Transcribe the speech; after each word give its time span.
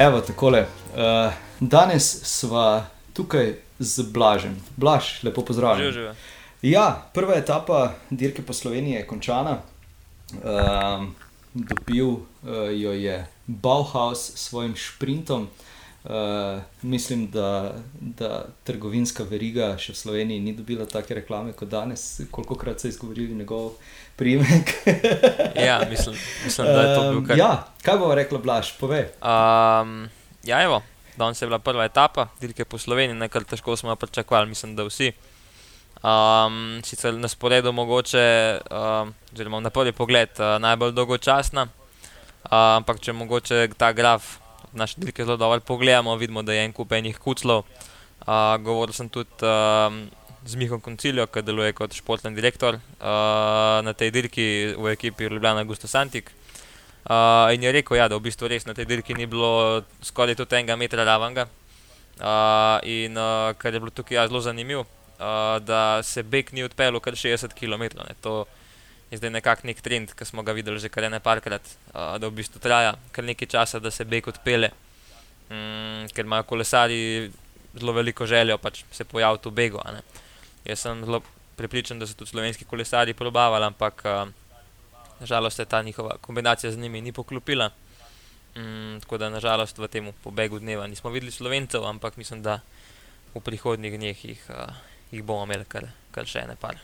Evo, 0.00 0.20
takole. 0.20 0.60
Uh, 0.60 1.32
danes 1.60 2.24
smo 2.24 2.86
tukaj 3.12 3.54
z 3.78 4.02
Blažem. 4.02 4.56
Blaž, 4.76 5.22
lepo 5.22 5.42
pozdravljen. 5.44 5.92
Živijo, 5.92 5.92
živijo. 5.92 6.14
Ja, 6.62 7.02
prva 7.14 7.34
etapa 7.34 7.92
dirke 8.10 8.42
po 8.42 8.52
Sloveniji 8.52 8.94
je 8.94 9.06
končana. 9.06 9.58
Uh, 10.32 11.04
dobil 11.54 12.06
uh, 12.08 12.22
jo 12.72 12.92
je 12.92 13.26
Bauhaus 13.46 14.18
s 14.18 14.48
svojim 14.48 14.72
sprintom. 14.76 15.48
Uh, 16.04 16.62
mislim, 16.82 17.30
da, 17.30 17.74
da 18.00 18.44
trgovinska 18.64 19.24
veriga 19.28 19.74
še 19.76 19.92
v 19.92 19.98
Sloveniji 19.98 20.40
ni 20.40 20.54
dobila 20.56 20.86
take 20.88 21.12
reklame 21.18 21.52
kot 21.52 21.68
danes, 21.68 22.22
koliko 22.32 22.56
krat 22.56 22.80
so 22.80 22.88
izgovorili 22.88 23.36
njegov 23.36 23.74
priimek. 24.16 24.72
Ja, 25.66 25.82
mislim, 25.90 26.16
mislim, 26.44 26.66
da 26.66 26.80
je 26.80 26.96
to 26.96 27.02
bil 27.10 27.18
Um, 27.18 27.26
kar. 27.26 27.38
Ja, 27.38 27.50
kaj 27.84 28.00
bo 28.00 28.14
rekla 28.14 28.40
Blaž, 28.40 28.72
povej. 28.80 29.10
Um, 29.20 30.08
ja, 30.44 30.62
evo, 30.64 30.80
danes 31.20 31.42
je 31.42 31.46
bila 31.46 31.58
prva 31.58 31.84
etapa, 31.84 32.30
dirke 32.40 32.64
po 32.64 32.78
Sloveniji, 32.78 33.20
nekaj 33.20 33.44
težko 33.52 33.76
smo 33.76 33.96
pričakovali, 33.96 34.48
mislim, 34.48 34.72
da 34.76 34.88
vsi. 34.88 35.12
Um, 36.00 36.80
sicer 36.80 37.12
na 37.12 37.28
sporedu 37.28 37.76
mogoče, 37.76 38.24
um, 38.72 39.12
oziroma 39.34 39.60
na 39.60 39.70
prvi 39.70 39.92
pogled, 39.92 40.32
uh, 40.40 40.56
najbolj 40.64 40.96
dolgočasna, 40.96 41.68
uh, 41.68 42.52
ampak 42.80 43.04
če 43.04 43.12
mogoče 43.12 43.68
ta 43.76 43.92
graf 43.92 44.38
naše 44.72 45.00
dirke 45.00 45.24
zelo 45.24 45.36
dobro 45.36 45.60
pogledamo, 45.60 46.16
vidimo, 46.16 46.42
da 46.42 46.52
je 46.52 46.64
en 46.64 46.72
kup 46.72 46.92
enih 46.92 47.18
kuclov. 47.18 47.64
Uh, 48.20 48.56
govoril 48.60 48.92
sem 48.92 49.08
tudi 49.08 49.30
um, 49.42 50.10
z 50.44 50.54
Mihom 50.56 50.80
Koncilijo, 50.80 51.26
ki 51.26 51.42
deluje 51.42 51.72
kot 51.72 51.94
športni 51.96 52.34
direktor 52.36 52.76
uh, 52.76 53.80
na 53.84 53.92
tej 53.96 54.10
dirki 54.10 54.74
v 54.76 54.92
ekipi 54.92 55.28
Ljubljana 55.28 55.64
Gusto 55.64 55.88
Santik. 55.88 56.32
Uh, 57.04 57.48
in 57.54 57.62
je 57.62 57.72
rekel, 57.72 57.96
ja, 57.96 58.08
da 58.08 58.16
v 58.16 58.28
bistvu 58.28 58.48
res 58.48 58.66
na 58.68 58.74
tej 58.76 58.84
dirki 58.84 59.16
ni 59.16 59.26
bilo 59.26 59.82
skoraj 60.04 60.36
tudi 60.36 60.60
enega 60.60 60.76
metra 60.76 61.04
ravanga. 61.04 61.48
Uh, 62.20 62.76
in 62.84 63.16
uh, 63.16 63.56
kar 63.56 63.72
je 63.72 63.80
bilo 63.80 63.90
tukaj 63.90 64.16
ja, 64.16 64.28
zelo 64.28 64.40
zanimivo, 64.44 64.84
uh, 64.84 65.56
da 65.64 66.02
se 66.04 66.22
beg 66.22 66.52
ni 66.52 66.64
odpeljal 66.64 67.00
kar 67.00 67.16
60 67.16 67.56
km. 67.56 67.96
Ne. 68.04 68.14
To 68.20 68.44
je 69.10 69.18
zdaj 69.18 69.30
nekako 69.30 69.66
nek 69.66 69.80
trend, 69.80 70.14
ki 70.14 70.24
smo 70.24 70.42
ga 70.42 70.52
videli 70.52 70.78
že 70.78 70.88
kar 70.88 71.10
nekajkrat, 71.10 71.62
uh, 71.94 72.18
da 72.18 72.28
v 72.28 72.36
bistvu 72.42 72.60
traja 72.62 72.94
kar 73.12 73.24
nekaj 73.24 73.48
časa, 73.48 73.78
da 73.78 73.90
se 73.90 74.04
beg 74.04 74.28
odpelje, 74.28 74.70
mm, 75.50 76.10
ker 76.14 76.24
imajo 76.24 76.46
kolesari 76.46 77.30
zelo 77.74 77.92
veliko 77.92 78.26
željo 78.26 78.58
pač 78.58 78.84
se 78.92 79.04
pojaviti 79.04 79.48
v 79.48 79.52
begu. 79.52 79.80
ne. 79.92 80.02
Jaz 80.64 80.80
sem 80.80 81.04
zelo 81.04 81.22
prepričan, 81.56 81.98
da 81.98 82.06
so 82.06 82.14
tudi 82.14 82.30
slovenski 82.30 82.64
kolesari 82.64 83.14
probavali, 83.14 83.64
ampak 83.64 84.02
uh, 84.04 84.28
Nažalost 85.20 85.56
se 85.56 85.64
ta 85.64 85.82
njihova 85.82 86.16
kombinacija 86.20 86.72
z 86.72 86.78
njimi 86.78 87.00
ni 87.00 87.12
poklopila. 87.12 87.70
Mm, 88.56 89.00
tako 89.00 89.18
da 89.18 89.28
nažalost 89.28 89.78
v 89.78 89.88
tem 89.88 90.12
pobegu 90.24 90.58
dneva 90.58 90.86
nismo 90.86 91.10
videli 91.10 91.32
slovencev, 91.32 91.84
ampak 91.84 92.16
mislim, 92.16 92.42
da 92.42 92.60
v 93.34 93.40
prihodnjih 93.40 93.98
dneh 93.98 94.24
jih, 94.24 94.46
uh, 94.48 94.74
jih 95.10 95.22
bomo 95.22 95.44
imeli 95.44 95.64
kar, 95.68 95.86
kar 96.10 96.26
še 96.26 96.46
ene 96.46 96.56
par. 96.56 96.80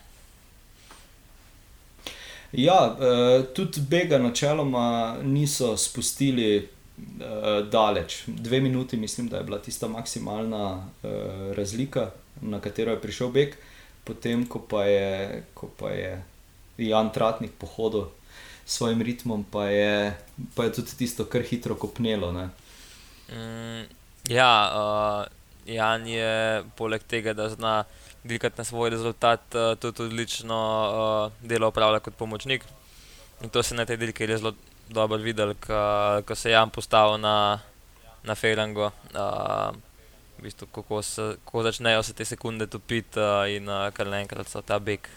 Ja, 2.51 2.95
uh, 2.99 3.45
tudi 3.53 3.81
bega 3.81 4.17
načeloma 4.17 5.17
niso 5.23 5.77
spustili 5.77 6.69
uh, 6.97 7.67
daleč. 7.69 8.23
Dve 8.27 8.59
minuti, 8.61 8.97
mislim, 8.97 9.27
da 9.27 9.37
je 9.37 9.43
bila 9.43 9.59
tista 9.59 9.87
maksimalna 9.87 10.75
uh, 10.75 11.11
razlika, 11.55 12.11
na 12.41 12.59
katero 12.59 12.91
je 12.91 13.01
prišel 13.01 13.29
beg, 13.29 13.55
potem 14.03 14.45
ko 14.45 14.59
pa 14.59 14.83
je, 14.83 15.43
ko 15.53 15.69
pa 15.79 15.89
je 15.89 16.23
Jan 16.77 17.11
Tratnik 17.13 17.51
pohodil 17.59 18.07
s 18.65 18.77
svojim 18.77 19.01
ritmom, 19.01 19.45
pa 19.51 19.65
je, 19.65 20.17
pa 20.55 20.63
je 20.63 20.73
tudi 20.73 20.97
tisto 20.97 21.25
kar 21.25 21.41
hitro 21.41 21.75
kopnelo. 21.75 22.31
Ne? 22.31 22.49
Mm, 23.33 23.83
ja, 24.29 24.53
uh, 24.71 25.73
Jan 25.73 26.07
je 26.07 26.63
poleg 26.75 27.03
tega, 27.03 27.33
da 27.33 27.49
zna 27.49 27.83
dirkati 28.27 28.59
na 28.59 28.63
svoj 28.63 28.89
rezultat, 28.89 29.41
uh, 29.55 29.73
tudi 29.79 30.03
odlično 30.03 30.57
uh, 30.57 31.47
delo 31.49 31.67
opravlja 31.71 31.99
kot 31.99 32.15
pomočnik. 32.15 32.65
In 33.41 33.49
to 33.49 33.63
se 33.63 33.75
na 33.75 33.85
tej 33.85 33.97
dirki 33.97 34.25
res 34.25 34.41
zelo 34.41 34.53
dobro 34.89 35.17
videl, 35.21 35.53
ko, 35.61 36.21
ko 36.25 36.35
se 36.35 36.49
je 36.49 36.53
Jan 36.53 36.69
postavil 36.69 37.17
na, 37.21 37.59
na 38.23 38.35
Ferango. 38.35 38.91
Uh, 39.13 39.75
v 40.37 40.45
bistvu, 40.45 40.67
kako, 40.69 41.01
se, 41.01 41.35
kako 41.45 41.63
začnejo 41.63 42.03
se 42.03 42.13
te 42.13 42.25
sekunde 42.25 42.67
topiti, 42.67 43.19
uh, 43.19 43.49
in 43.49 43.69
uh, 43.69 43.89
kar 43.93 44.07
naenkrat 44.07 44.49
so 44.49 44.61
ta 44.61 44.79
beg 44.79 45.07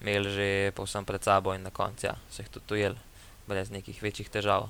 imeli 0.00 0.30
že 0.30 0.48
povsem 0.76 1.04
pred 1.04 1.22
sabo, 1.22 1.54
in 1.54 1.62
na 1.62 1.70
koncu 1.70 2.06
ja, 2.06 2.16
so 2.30 2.42
jih 2.42 2.50
tudi 2.52 2.80
ujeli, 2.80 2.98
brez 3.48 3.70
nekih 3.72 4.02
večjih 4.02 4.28
težav. 4.32 4.68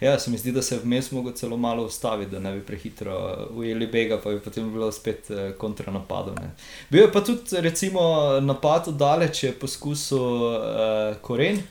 Ja, 0.00 0.18
se 0.18 0.30
mi 0.30 0.38
zdi, 0.38 0.52
da 0.52 0.62
se 0.62 0.74
je 0.74 0.80
vmes 0.84 1.10
mogel 1.12 1.32
celo 1.32 1.56
malo 1.56 1.84
ustaviti, 1.84 2.30
da 2.30 2.38
ne 2.38 2.52
bi 2.52 2.60
prehitro 2.66 3.48
ujeli 3.50 3.86
bega, 3.86 4.20
pa 4.20 4.30
bi 4.30 4.40
potem 4.40 4.72
bilo 4.72 4.92
spet 4.92 5.30
eh, 5.30 5.52
kontranapadov. 5.58 6.34
ne. 6.34 6.50
Bil 6.90 7.02
je 7.02 7.12
pa 7.12 7.24
tudi 7.24 7.60
recimo 7.60 8.00
napad 8.40 8.88
daleč, 8.88 9.44
je 9.44 9.52
poskusil 9.52 10.18
uh, 10.18 11.16
Koren, 11.22 11.62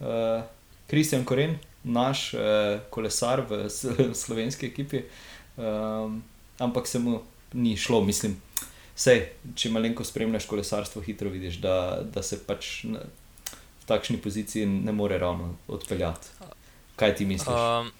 uh, 0.00 0.42
Kristjan 0.86 1.24
Koren, 1.24 1.58
naš 1.84 2.34
uh, 2.34 2.40
kolesar 2.90 3.44
v 3.50 3.68
slovenski 4.22 4.66
ekipi, 4.66 5.02
um, 5.56 6.22
ampak 6.58 6.86
se 6.86 6.98
mu 6.98 7.20
ni 7.52 7.76
šlo, 7.76 8.00
mislim. 8.04 8.36
Sej, 8.94 9.24
če 9.58 9.72
malenko 9.74 10.04
spremljaš 10.06 10.46
kolesarstvo, 10.46 11.02
hitro 11.02 11.30
vidiš, 11.30 11.58
da, 11.62 12.02
da 12.14 12.22
se 12.22 12.38
pač 12.46 12.84
v 12.84 13.88
takšni 13.88 14.20
poziciji 14.22 14.66
ne 14.66 14.92
more 14.92 15.18
ravno 15.18 15.56
odpeljati. 15.68 16.53
Kaj 16.96 17.14
ti 17.18 17.26
misliš? 17.26 17.50
Um, 17.50 17.90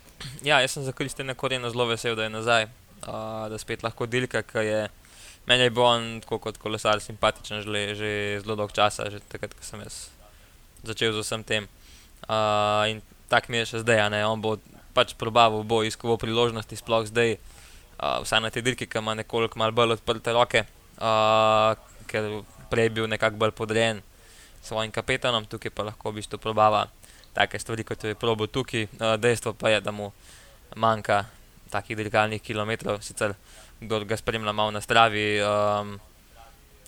ja, 0.46 0.60
jaz 0.62 0.76
sem 0.76 0.84
za 0.84 0.92
Kristjana 0.92 1.34
Korena 1.34 1.70
zelo 1.70 1.86
vesel, 1.90 2.16
da 2.16 2.26
je 2.26 2.30
nazaj, 2.30 2.68
uh, 3.06 3.46
da 3.50 3.58
spet 3.58 3.82
lahko 3.82 4.06
dilka, 4.06 4.42
ker 4.46 4.62
je 4.62 4.82
meni 5.46 5.62
je 5.62 5.70
bil 5.70 5.84
on 5.84 6.20
tako 6.24 6.38
kot 6.38 6.58
kolesar 6.58 7.00
simpatičen 7.00 7.60
že, 7.60 7.94
že 7.94 8.10
zelo 8.40 8.56
dolgo 8.56 8.72
časa, 8.72 9.10
že 9.10 9.20
takrat, 9.28 9.54
ko 9.54 9.64
sem 9.64 9.80
jaz 9.84 10.08
začel 10.84 11.12
z 11.12 11.20
vsem 11.20 11.44
tem. 11.44 11.68
Uh, 12.28 12.88
in 12.88 13.02
tak 13.28 13.48
mi 13.48 13.60
je 13.60 13.74
še 13.74 13.84
zdaj, 13.84 14.08
ne, 14.12 14.24
on 14.24 14.40
bo 14.40 14.56
pač 14.96 15.12
probaval, 15.18 15.64
bo 15.64 15.82
iskal 15.84 16.16
priložnosti, 16.20 16.76
sploh 16.76 17.04
zdaj, 17.08 17.36
uh, 17.98 18.22
vsaj 18.24 18.40
na 18.40 18.52
tej 18.52 18.64
dirki, 18.64 18.88
ki 18.88 19.00
ima 19.00 19.16
nekoliko 19.16 19.58
bolj 19.58 19.98
odprte 19.98 20.32
roke, 20.32 20.64
uh, 21.00 21.76
ker 22.08 22.44
prej 22.70 22.88
je 22.88 22.94
bil 23.00 23.06
nekako 23.08 23.36
bolj 23.36 23.52
podrejen 23.52 24.00
svojim 24.64 24.92
kapetanom, 24.92 25.44
tukaj 25.44 25.72
pa 25.72 25.84
lahko 25.84 26.08
v 26.12 26.24
bistvu 26.24 26.40
probava 26.40 26.88
take 27.34 27.58
stvari, 27.58 27.84
kot 27.84 28.04
je 28.04 28.14
probo 28.14 28.46
tukaj. 28.46 28.86
Uh, 28.98 29.14
dejstvo 29.20 29.52
pa 29.58 29.74
je, 29.74 29.80
da 29.80 29.90
mu 29.90 30.10
manjka 30.76 31.24
takih 31.70 31.96
dirkalnih 31.96 32.42
kilometrov, 32.42 33.00
sicer 33.02 33.34
kdo 33.80 34.04
ga 34.04 34.16
spremlja 34.16 34.52
malo 34.52 34.70
na 34.70 34.80
stravi, 34.80 35.42
um, 35.42 35.98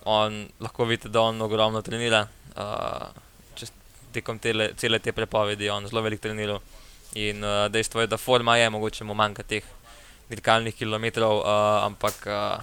on 0.04 0.46
lahko 0.60 0.84
vidite, 0.84 1.08
da 1.08 1.20
on 1.20 1.42
ogromno 1.42 1.82
trenira. 1.82 2.26
Uh, 2.56 3.08
čez 3.58 3.72
tekom 4.14 4.38
tele, 4.38 4.70
cele 4.78 4.98
te 4.98 5.12
prepovedi 5.12 5.70
on 5.70 5.88
zelo 5.88 6.02
velik 6.02 6.22
treniral. 6.22 6.62
In 7.14 7.44
uh, 7.44 7.66
dejstvo 7.72 8.00
je, 8.00 8.06
da 8.06 8.16
forma 8.16 8.56
je, 8.56 8.70
mogoče 8.70 9.04
mu 9.04 9.14
manjka 9.14 9.42
teh 9.42 9.66
dirkalnih 10.30 10.74
kilometrov, 10.74 11.42
uh, 11.42 11.84
ampak 11.86 12.26
uh, 12.26 12.62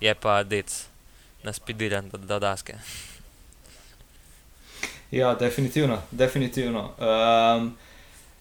je 0.00 0.14
pa 0.14 0.42
dec 0.42 0.70
naspidiran 1.42 2.10
do, 2.10 2.18
do 2.18 2.38
daske. 2.38 2.78
Ja, 5.12 5.34
definitivno. 5.34 5.98
definitivno. 6.10 6.80
Um, 6.80 7.72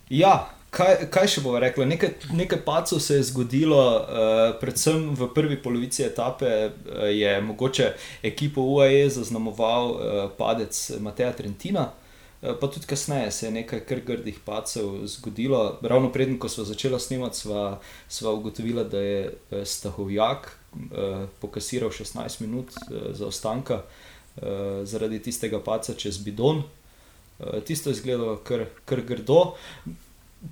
ja, 0.09 0.49
kaj, 0.69 1.09
kaj 1.11 1.27
še 1.27 1.41
bomo 1.43 1.59
rekli? 1.59 1.83
Nekaj, 1.85 2.13
nekaj 2.31 2.61
pacov 2.63 3.01
se 3.03 3.17
je 3.17 3.25
zgodilo, 3.27 3.79
uh, 3.99 4.53
predvsem 4.61 5.09
v 5.19 5.27
prvi 5.35 5.57
polovici 5.59 6.05
etape 6.07 6.51
uh, 6.69 7.09
je 7.11 7.33
mogoče 7.41 7.89
ekipo 8.23 8.63
UAE 8.63 9.09
zaznamoval 9.12 9.91
uh, 9.91 10.21
padec 10.38 10.79
Mateja 11.03 11.33
Trentina. 11.35 11.89
Uh, 11.91 12.56
Pa 12.59 12.68
tudi 12.68 12.88
kasneje 12.89 13.31
se 13.31 13.45
je 13.45 13.51
nekaj 13.51 13.83
kar 13.85 14.00
grdih 14.06 14.39
pacev 14.45 15.03
zgodilo. 15.06 15.77
Ravno 15.81 16.09
preden, 16.12 16.39
ko 16.39 16.50
smo 16.50 16.63
začeli 16.65 17.00
snemati, 17.00 17.38
sva, 17.38 17.81
sva 18.09 18.31
ugotovila, 18.33 18.83
da 18.83 18.97
je 19.00 19.19
eh, 19.27 19.65
Stahovjak 19.65 20.50
uh, 20.74 21.27
pokasiral 21.44 21.91
16 21.94 22.41
minut 22.41 22.74
uh, 22.74 23.12
zaostanka 23.13 23.75
uh, 23.75 24.09
zaradi 24.83 25.19
tistega 25.22 25.60
paca 25.60 25.94
čez 25.94 26.18
bidon. 26.24 26.63
Uh, 27.42 27.63
tisto 27.66 27.89
je 27.89 27.94
izgledalo 27.94 28.38
kar, 28.38 28.66
kar 28.86 29.01
grdo. 29.01 29.54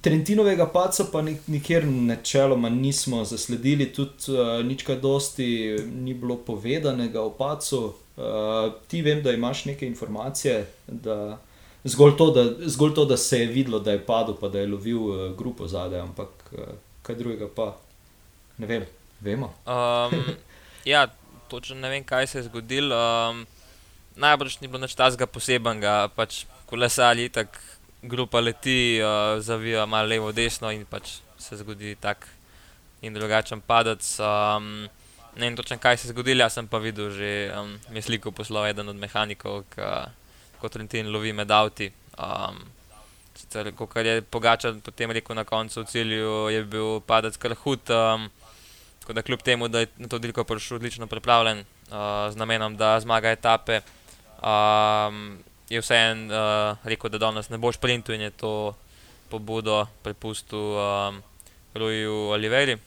Trentinovega 0.02 0.66
paca 0.70 1.06
pa 1.12 1.22
nik, 1.22 1.48
nikjer 1.48 1.86
načeloma 1.88 2.70
nismo 2.70 3.24
zasledili, 3.26 3.94
tudi 3.94 4.34
uh, 4.34 4.66
nič 4.66 4.84
kaj 4.84 5.00
dosti 5.02 5.48
ni 5.94 6.14
bilo 6.14 6.38
povedanega 6.38 7.22
o 7.22 7.30
pacu. 7.30 7.94
Uh, 8.18 8.74
ti 8.88 9.02
vem, 9.02 9.24
da 9.24 9.32
imaš 9.32 9.66
neke 9.66 9.88
informacije, 9.88 10.66
da 10.88 11.38
zgolj 11.84 12.18
to, 12.18 12.32
da, 12.32 12.46
zgolj 12.68 12.94
to, 12.94 13.06
da 13.06 13.18
se 13.18 13.40
je 13.40 13.48
videlo, 13.48 13.80
da 13.80 13.92
je 13.92 14.06
padel, 14.06 14.36
pa 14.42 14.50
da 14.50 14.60
je 14.60 14.68
lovil 14.68 15.04
uh, 15.04 15.38
grupo 15.38 15.68
zadaj, 15.68 16.00
ampak 16.00 16.30
uh, 16.52 16.74
kaj 17.02 17.16
drugega 17.16 17.48
pa 17.56 17.78
ne 18.58 18.68
vem, 18.68 18.86
vemo. 19.22 19.54
Um, 19.66 20.20
ja, 20.94 21.08
točno 21.48 21.76
ne 21.76 21.90
vem, 21.90 22.04
kaj 22.04 22.28
se 22.28 22.38
je 22.38 22.44
zgodilo. 22.44 22.96
Um, 23.30 23.46
najbrž 24.20 24.60
ni 24.62 24.68
bilo 24.68 24.84
nič 24.84 24.96
tazga 25.00 25.28
posebenega, 25.28 26.10
pač 26.16 26.44
kolesari 26.70 27.30
tako 27.34 27.58
grupa 28.02 28.40
leti, 28.40 29.00
uh, 29.04 29.40
zavija 29.44 29.86
malo 29.86 30.08
levo, 30.08 30.32
desno 30.32 30.72
in 30.72 30.86
pač 30.86 31.20
se 31.40 31.58
zgodi 31.60 31.96
tak 32.00 32.28
in 33.02 33.14
drugačen 33.14 33.62
padec. 33.62 34.04
Um, 34.20 34.88
ne 35.36 35.48
vem 35.48 35.56
točno, 35.56 35.78
kaj 35.80 35.98
se 35.98 36.08
je 36.08 36.14
zgodilo, 36.14 36.44
jaz 36.44 36.60
sem 36.60 36.68
pa 36.68 36.80
videl 36.84 37.12
že 37.12 37.52
um, 37.56 37.76
sliko 38.02 38.32
poslov 38.32 38.68
eden 38.68 38.90
od 38.90 38.96
mehanikov, 38.96 39.64
ki 39.74 39.88
kot 40.60 40.76
Trentin 40.76 41.12
lovi 41.12 41.34
med 41.34 41.52
avti. 41.52 41.92
Um, 42.20 42.68
Kar 43.50 44.06
je 44.06 44.22
Pogačar 44.22 44.76
potem 44.84 45.12
rekel 45.16 45.36
na 45.36 45.46
koncu 45.48 45.80
v 45.82 45.88
cilju, 45.88 46.50
je 46.52 46.64
bil 46.68 47.00
padec 47.08 47.38
kar 47.40 47.56
hud. 47.56 47.88
Um, 47.88 48.28
tako 49.00 49.14
da 49.16 49.22
kljub 49.24 49.42
temu, 49.42 49.68
da 49.68 49.80
je 49.80 49.88
na 49.98 50.08
to 50.12 50.20
dirko 50.20 50.44
prišel 50.44 50.76
odlično 50.76 51.08
pripravljen, 51.08 51.64
uh, 51.88 52.28
z 52.30 52.36
namenom, 52.36 52.76
da 52.76 53.00
zmaga 53.00 53.32
etape, 53.32 53.80
um, 54.42 55.40
je 55.70 55.82
vseeno 55.82 56.34
uh, 56.34 56.78
rekel, 56.84 57.10
da 57.10 57.18
danes 57.18 57.50
ne 57.50 57.58
bo 57.58 57.72
šprintu 57.72 58.14
in 58.14 58.22
je 58.22 58.32
to 58.32 58.76
pobudo 59.30 59.88
prepustil 60.04 60.76
um, 60.76 61.22
Ruju 61.74 62.34
Oliveri. 62.34 62.78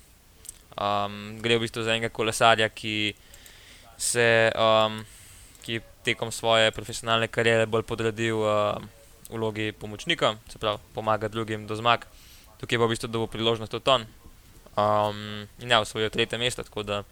Um, 0.73 1.39
gre 1.43 1.57
v 1.57 1.67
bistvu 1.67 1.85
za 1.85 1.95
enega 1.95 2.09
kolesarja, 2.09 2.69
ki 2.69 3.15
se 3.99 4.51
um, 4.57 5.05
ki 5.63 5.81
tekom 6.03 6.33
svoje 6.35 6.73
profesionalne 6.75 7.29
kariere 7.31 7.69
bolj 7.71 7.87
podredil 7.87 8.43
uh, 8.43 8.83
vlogi 9.31 9.73
pomočnika, 9.73 10.35
se 10.49 10.59
pravi, 10.59 10.83
pomaga 10.95 11.29
drugim 11.29 11.67
do 11.67 11.77
zmag. 11.79 12.09
Tukaj 12.59 12.79
bo 12.79 12.89
v 12.89 12.97
bistvu 12.97 13.09
dobil 13.13 13.31
priložnost 13.31 13.73
v 13.79 13.81
ton. 13.81 14.07
Um, 14.73 15.47
in 15.61 15.71
ja, 15.71 15.83
osvojil 15.85 16.11
tretje 16.11 16.41
mesto, 16.41 16.65
tako 16.65 16.83
da 16.83 17.03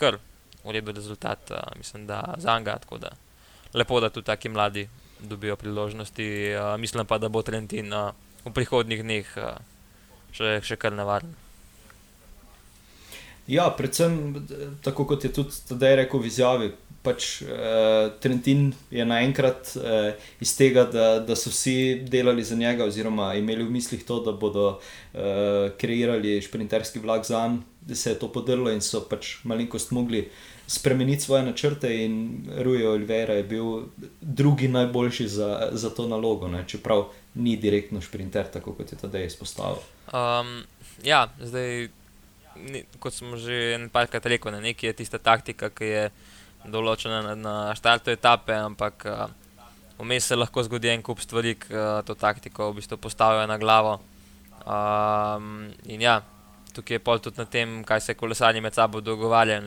kar 0.00 0.18
v 0.64 0.72
redu 0.72 0.96
rezultat, 0.96 1.50
uh, 1.52 1.60
mislim, 1.76 2.08
da 2.08 2.34
za 2.38 2.58
njega. 2.58 2.80
Lepo, 3.74 4.00
da 4.00 4.10
tudi 4.10 4.26
taki 4.26 4.48
mladi 4.48 4.88
dobijo 5.20 5.56
priložnosti. 5.56 6.54
Uh, 6.54 6.80
mislim 6.80 7.06
pa, 7.06 7.18
da 7.18 7.28
bo 7.28 7.42
Trentin 7.42 7.92
uh, 7.92 8.12
v 8.44 8.52
prihodnjih 8.54 9.02
dneh 9.02 9.32
uh, 9.36 9.56
še, 10.34 10.60
še 10.62 10.78
kar 10.78 10.94
nevaren. 10.94 11.34
Ja, 13.50 13.68
predvsem 13.76 14.46
tako 14.82 15.04
kot 15.04 15.24
je 15.24 15.32
tudi 15.32 15.52
zdaj 15.52 15.98
rekel 16.04 16.22
v 16.22 16.30
izjavi. 16.30 16.70
Pač, 17.04 17.42
uh, 17.44 18.14
Trentin 18.24 18.70
je 18.90 19.04
naenkrat 19.04 19.74
uh, 19.76 20.14
iz 20.40 20.54
tega, 20.56 20.86
da, 20.88 21.18
da 21.20 21.36
so 21.36 21.52
vsi 21.52 22.00
delali 22.08 22.44
za 22.44 22.56
njega, 22.56 22.86
oziroma 22.88 23.34
imeli 23.36 23.66
v 23.66 23.74
mislih 23.76 24.04
to, 24.08 24.22
da 24.24 24.32
bodo 24.32 24.66
uh, 24.78 25.20
kreirali 25.76 26.38
šprinterski 26.42 27.04
vlak 27.04 27.26
za 27.28 27.42
njim, 27.44 27.60
da 27.84 27.94
se 27.94 28.14
je 28.14 28.18
to 28.18 28.30
podrlo 28.32 28.72
in 28.72 28.80
so 28.80 29.02
pač 29.04 29.36
malenkost 29.44 29.92
mogli 29.92 30.24
spremeniti 30.66 31.22
svoje 31.22 31.42
načrte. 31.42 32.04
In 32.04 32.46
Rui 32.56 32.86
Oliveira 32.86 33.34
je 33.34 33.42
bil 33.42 33.82
drugi 34.20 34.68
najboljši 34.68 35.28
za, 35.28 35.68
za 35.72 35.90
to 35.90 36.08
nalogo, 36.08 36.48
ne? 36.48 36.64
čeprav 36.66 37.04
ni 37.34 37.56
direktno 37.56 38.00
šprinter, 38.00 38.46
tako 38.52 38.72
kot 38.72 38.92
je 38.92 38.98
tedaj 38.98 39.26
izpostavil. 39.26 39.82
Um, 40.12 40.62
ja, 41.02 41.28
zdaj, 41.40 41.88
ni, 42.56 42.84
kot 42.98 43.14
smo 43.14 43.36
že 43.36 43.78
nekajkrat 43.78 44.26
rekli, 44.26 44.52
ne, 44.52 44.60
nekaj 44.60 44.88
je 44.88 44.92
tista 45.02 45.18
taktika, 45.18 45.70
ki 45.70 45.84
je 45.84 46.04
določena 46.04 46.33
na, 46.64 47.34
na 47.34 47.74
štartu 47.74 48.10
etape, 48.10 48.52
ampak 48.52 49.04
uh, 49.06 49.28
vmes 49.98 50.24
se 50.24 50.36
lahko 50.36 50.62
zgodi 50.62 50.88
en 50.88 51.02
kup 51.02 51.20
stvari, 51.20 51.54
ki 51.54 51.74
uh, 51.74 52.02
to 52.04 52.14
taktiko 52.14 52.70
v 52.70 52.80
bistvu 52.80 52.96
postavijo 52.96 53.46
na 53.46 53.58
glavo. 53.58 54.00
Um, 54.64 55.70
in 55.84 56.00
ja, 56.00 56.22
tukaj 56.74 56.96
je 56.96 57.04
pol 57.04 57.18
tudi 57.20 57.38
na 57.38 57.44
tem, 57.44 57.84
kaj 57.84 58.00
se 58.00 58.14
kolesarji 58.14 58.60
med 58.60 58.74
sabo 58.74 59.00
dogovarjajo. 59.00 59.62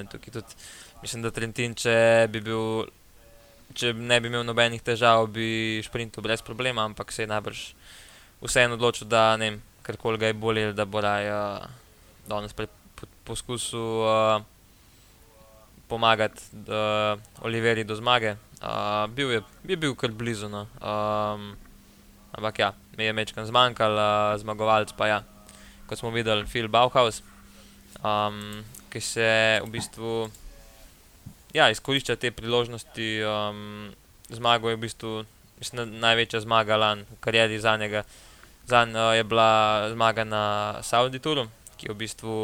Mislim, 1.01 1.21
da 1.21 1.31
Trentin, 1.31 1.75
če, 1.77 2.27
bi 2.33 2.41
bil, 2.41 2.87
če 3.77 3.93
ne 3.93 4.19
bi 4.19 4.31
imel 4.31 4.43
nobenih 4.43 4.81
težav, 4.81 5.27
bi 5.29 5.79
šprintil 5.85 6.25
brez 6.25 6.41
problema, 6.41 6.85
ampak 6.85 7.11
se 7.13 7.23
je 7.23 7.29
najbrž 7.29 7.63
vseeno 8.41 8.73
odločil, 8.73 9.07
da 9.07 9.37
ne 9.37 9.51
vem, 9.51 9.61
karkoli 9.85 10.17
ga 10.17 10.31
je 10.31 10.33
bolje, 10.33 10.73
da 10.73 10.85
bo 10.85 11.01
raje 11.01 11.29
uh, 11.29 11.69
danes 12.27 12.53
pre, 12.57 12.67
po, 12.97 13.07
poskusil 13.29 13.85
uh, 14.01 14.56
pomagati 15.87 16.41
uh, 16.67 17.19
Oliveri 17.41 17.83
do 17.83 17.95
zmage. 17.95 18.35
Uh, 18.61 19.07
bil 19.13 19.31
je 19.31 19.41
bi 19.63 19.75
bil 19.75 19.95
kar 19.95 20.11
blizu. 20.11 20.49
No. 20.49 20.67
Um, 20.81 21.55
ampak 22.31 22.59
ja, 22.59 22.73
mi 22.97 23.03
je 23.03 23.13
mečkam 23.13 23.45
zmanjkal, 23.45 23.93
uh, 23.93 24.39
zmagovalec 24.39 24.91
pa 24.97 25.07
ja, 25.07 25.19
kot 25.87 25.99
smo 25.99 26.11
videli, 26.11 26.45
Phil 26.45 26.67
Bauhaus, 26.67 27.21
um, 28.03 28.63
ki 28.89 29.01
se 29.01 29.61
v 29.63 29.69
bistvu 29.71 30.27
ja, 31.53 31.69
izkorišča 31.71 32.15
te 32.15 32.31
priložnosti. 32.31 33.09
Um, 33.23 33.95
zmago 34.29 34.69
je 34.69 34.75
v 34.75 34.83
bistvu 34.83 35.13
mislim, 35.59 35.99
največja 35.99 36.41
zmaga 36.45 36.77
lan 36.77 37.05
v 37.09 37.19
karieri 37.19 37.59
za 37.59 37.77
njega. 37.77 38.03
Zanj 38.67 38.95
uh, 38.95 39.15
je 39.15 39.23
bila 39.23 39.89
zmaga 39.91 40.23
na 40.23 40.43
Saudi 40.83 41.19
Touru, 41.19 41.47
ki 41.77 41.87
je 41.87 41.93
v 41.93 41.97
bistvu 41.97 42.35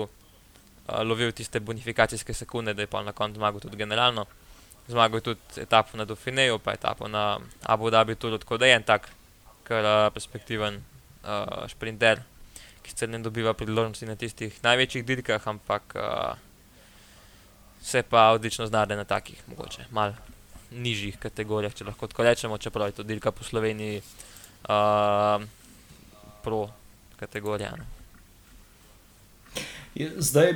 lovil 0.87 1.31
tiste 1.31 1.59
bonifikacijske 1.59 2.33
sekunde, 2.33 2.73
da 2.73 2.81
je 2.81 2.87
pa 2.87 3.03
na 3.03 3.11
koncu 3.11 3.39
zmagal 3.39 3.59
tudi 3.59 3.77
generalno. 3.77 4.25
Zmagal 4.87 5.17
je 5.17 5.21
tudi 5.21 5.61
etapo 5.61 5.97
na 5.97 6.05
Dauphineju, 6.05 6.59
pa 6.59 6.73
etapo 6.73 7.07
na 7.07 7.39
Abu 7.63 7.89
Dhabi 7.89 8.15
Touru, 8.15 8.37
tako 8.37 8.57
da 8.57 8.65
je 8.65 8.75
en 8.75 8.83
tak, 8.83 9.09
kar 9.63 9.85
uh, 9.85 10.13
perspektiven 10.13 10.81
uh, 11.23 11.63
sprinter, 11.71 12.19
ki 12.83 12.91
se 12.91 13.07
ne 13.07 13.19
dobiva 13.23 13.53
priložnosti 13.53 14.05
na 14.05 14.15
tistih 14.15 14.59
največjih 14.63 15.05
dirkah, 15.05 15.47
ampak 15.47 15.95
uh, 15.95 16.35
se 17.81 18.03
pa 18.03 18.31
odlično 18.35 18.67
znajde 18.67 18.95
na 18.95 19.03
takih, 19.03 19.39
mogoče 19.47 19.87
malo 19.91 20.13
nižjih 20.71 21.17
kategorijah, 21.19 21.73
če 21.75 21.87
lahko 21.87 22.07
tako 22.07 22.23
rečemo, 22.23 22.57
čeprav 22.57 22.91
je 22.91 22.99
to 22.99 23.03
dirka 23.07 23.31
po 23.31 23.43
Sloveniji, 23.43 24.01
uh, 24.67 25.43
pro 26.43 26.67
kategorija. 27.19 27.75
Ne. 27.77 27.92
Zdaj, 30.17 30.53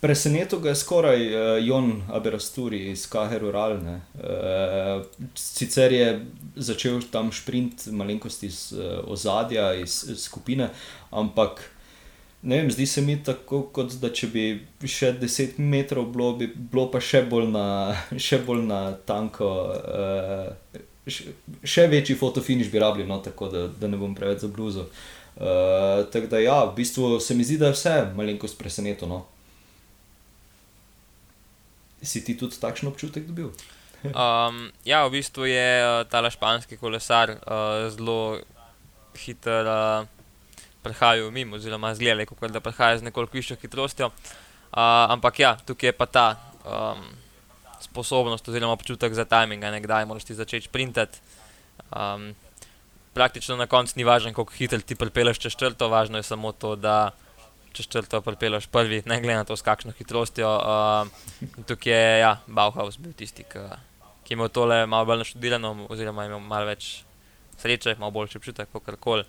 presenetil 0.00 0.60
ga 0.60 0.68
je 0.68 0.76
skoraj 0.76 1.26
uh, 1.26 1.66
Jon 1.66 2.02
Aberasturi 2.12 2.90
iz 2.90 3.06
Kahe 3.10 3.38
Ruralne. 3.38 4.00
Uh, 4.14 5.02
sicer 5.34 5.92
je 5.92 6.26
začel 6.56 7.00
tam 7.10 7.32
sprint 7.32 7.88
malenkost 7.90 8.42
iz 8.46 8.72
uh, 8.72 9.00
ozadja, 9.10 9.74
iz, 9.74 10.04
iz 10.10 10.22
skupine, 10.28 10.70
ampak 11.10 11.64
ne 12.42 12.60
vem, 12.60 12.70
zdi 12.70 12.86
se 12.86 13.02
mi 13.02 13.16
tako, 13.24 13.64
kot 13.74 13.96
da 13.98 14.12
če 14.14 14.30
bi 14.30 14.46
še 14.86 15.16
10 15.18 15.58
metrov 15.58 16.12
bilo, 16.14 16.32
bi 16.38 16.46
bilo 16.46 16.86
pa 16.92 17.02
še 17.02 17.24
bolj 17.26 17.50
na, 17.50 17.66
še 18.28 18.42
bolj 18.46 18.66
na 18.68 18.82
tanko. 19.06 19.54
Uh, 19.82 20.82
Še 21.06 21.84
večji 21.86 22.16
fotofiniš 22.18 22.66
bi 22.72 22.80
rabili, 22.82 23.04
no, 23.06 23.20
tako 23.22 23.46
da, 23.46 23.60
da 23.70 23.86
ne 23.86 23.94
bom 23.94 24.10
preveč 24.18 24.40
zabluzel. 24.42 24.88
Uh, 24.90 25.15
tako 26.12 26.26
da, 26.32 26.40
ja, 26.40 26.64
v 26.64 26.74
bistvu 26.76 27.20
se 27.20 27.34
mi 27.34 27.44
zdi, 27.44 27.58
da 27.60 27.66
je 27.70 27.76
vse 27.76 27.94
malenkost 28.16 28.58
presenečeno. 28.58 29.14
No. 29.14 29.26
Si 32.02 32.24
ti 32.24 32.36
tudi 32.38 32.56
takšen 32.60 32.88
občutek 32.88 33.26
dobil? 33.28 33.50
um, 34.12 34.70
ja, 34.84 35.04
v 35.06 35.18
bistvu 35.18 35.48
je 35.48 35.70
uh, 35.84 36.02
ta 36.08 36.24
španski 36.30 36.76
kolesar 36.80 37.36
uh, 37.36 37.88
zelo 37.92 38.40
hiter. 39.16 39.66
Uh, 39.66 40.16
prehajajo 40.86 41.30
mimo, 41.30 41.56
oziroma 41.56 41.94
zgledali, 41.94 42.26
kot 42.26 42.50
da 42.54 42.62
prehajajo 42.62 43.02
z 43.02 43.08
nekoliko 43.10 43.36
višjo 43.36 43.56
hitrostjo. 43.62 44.06
Uh, 44.06 45.10
ampak 45.10 45.40
ja, 45.42 45.56
tukaj 45.66 45.88
je 45.88 45.92
pa 45.92 46.06
ta 46.06 46.26
um, 46.62 47.02
sposobnost, 47.80 48.48
oziroma 48.48 48.76
občutek 48.76 49.14
za 49.14 49.24
timing, 49.24 49.64
kdaj 49.82 50.06
moraš 50.06 50.24
ti 50.24 50.34
začeti 50.34 50.68
sprintati. 50.68 51.18
Um, 51.90 52.34
praktično 53.16 53.56
na 53.56 53.66
koncu 53.66 53.96
ni 53.96 54.04
važno, 54.04 54.34
kako 54.36 54.52
hitro 54.52 54.78
ti 54.78 54.94
pripeleš 54.94 55.40
čez 55.40 55.56
črto, 55.56 55.88
važno 55.88 56.20
je 56.20 56.26
samo 56.28 56.52
to, 56.52 56.74
da 56.76 57.14
čez 57.72 57.88
črto 57.88 58.20
pripeleš 58.20 58.68
prvi, 58.72 59.02
ne 59.08 59.20
glede 59.20 59.38
na 59.40 59.48
to, 59.48 59.56
s 59.56 59.64
kakšno 59.64 59.94
hitrostjo. 59.96 60.50
Uh, 60.52 61.08
tukaj 61.68 61.92
je 61.92 62.18
ja, 62.20 62.34
Bauhaus 62.46 63.00
bil 63.00 63.16
tisti, 63.16 63.46
ki, 63.48 63.64
ki 64.24 64.34
je 64.34 64.36
imel 64.36 64.52
tole 64.52 64.82
malo 64.86 65.08
bolj 65.08 65.24
naštudirano, 65.24 65.72
oziroma 65.88 66.28
imel 66.28 66.44
malo 66.44 66.68
več 66.68 66.90
sreče, 67.62 67.96
malo 67.98 68.12
boljši 68.18 68.40
občutek, 68.42 68.72
kako 68.72 69.00
koli 69.00 69.24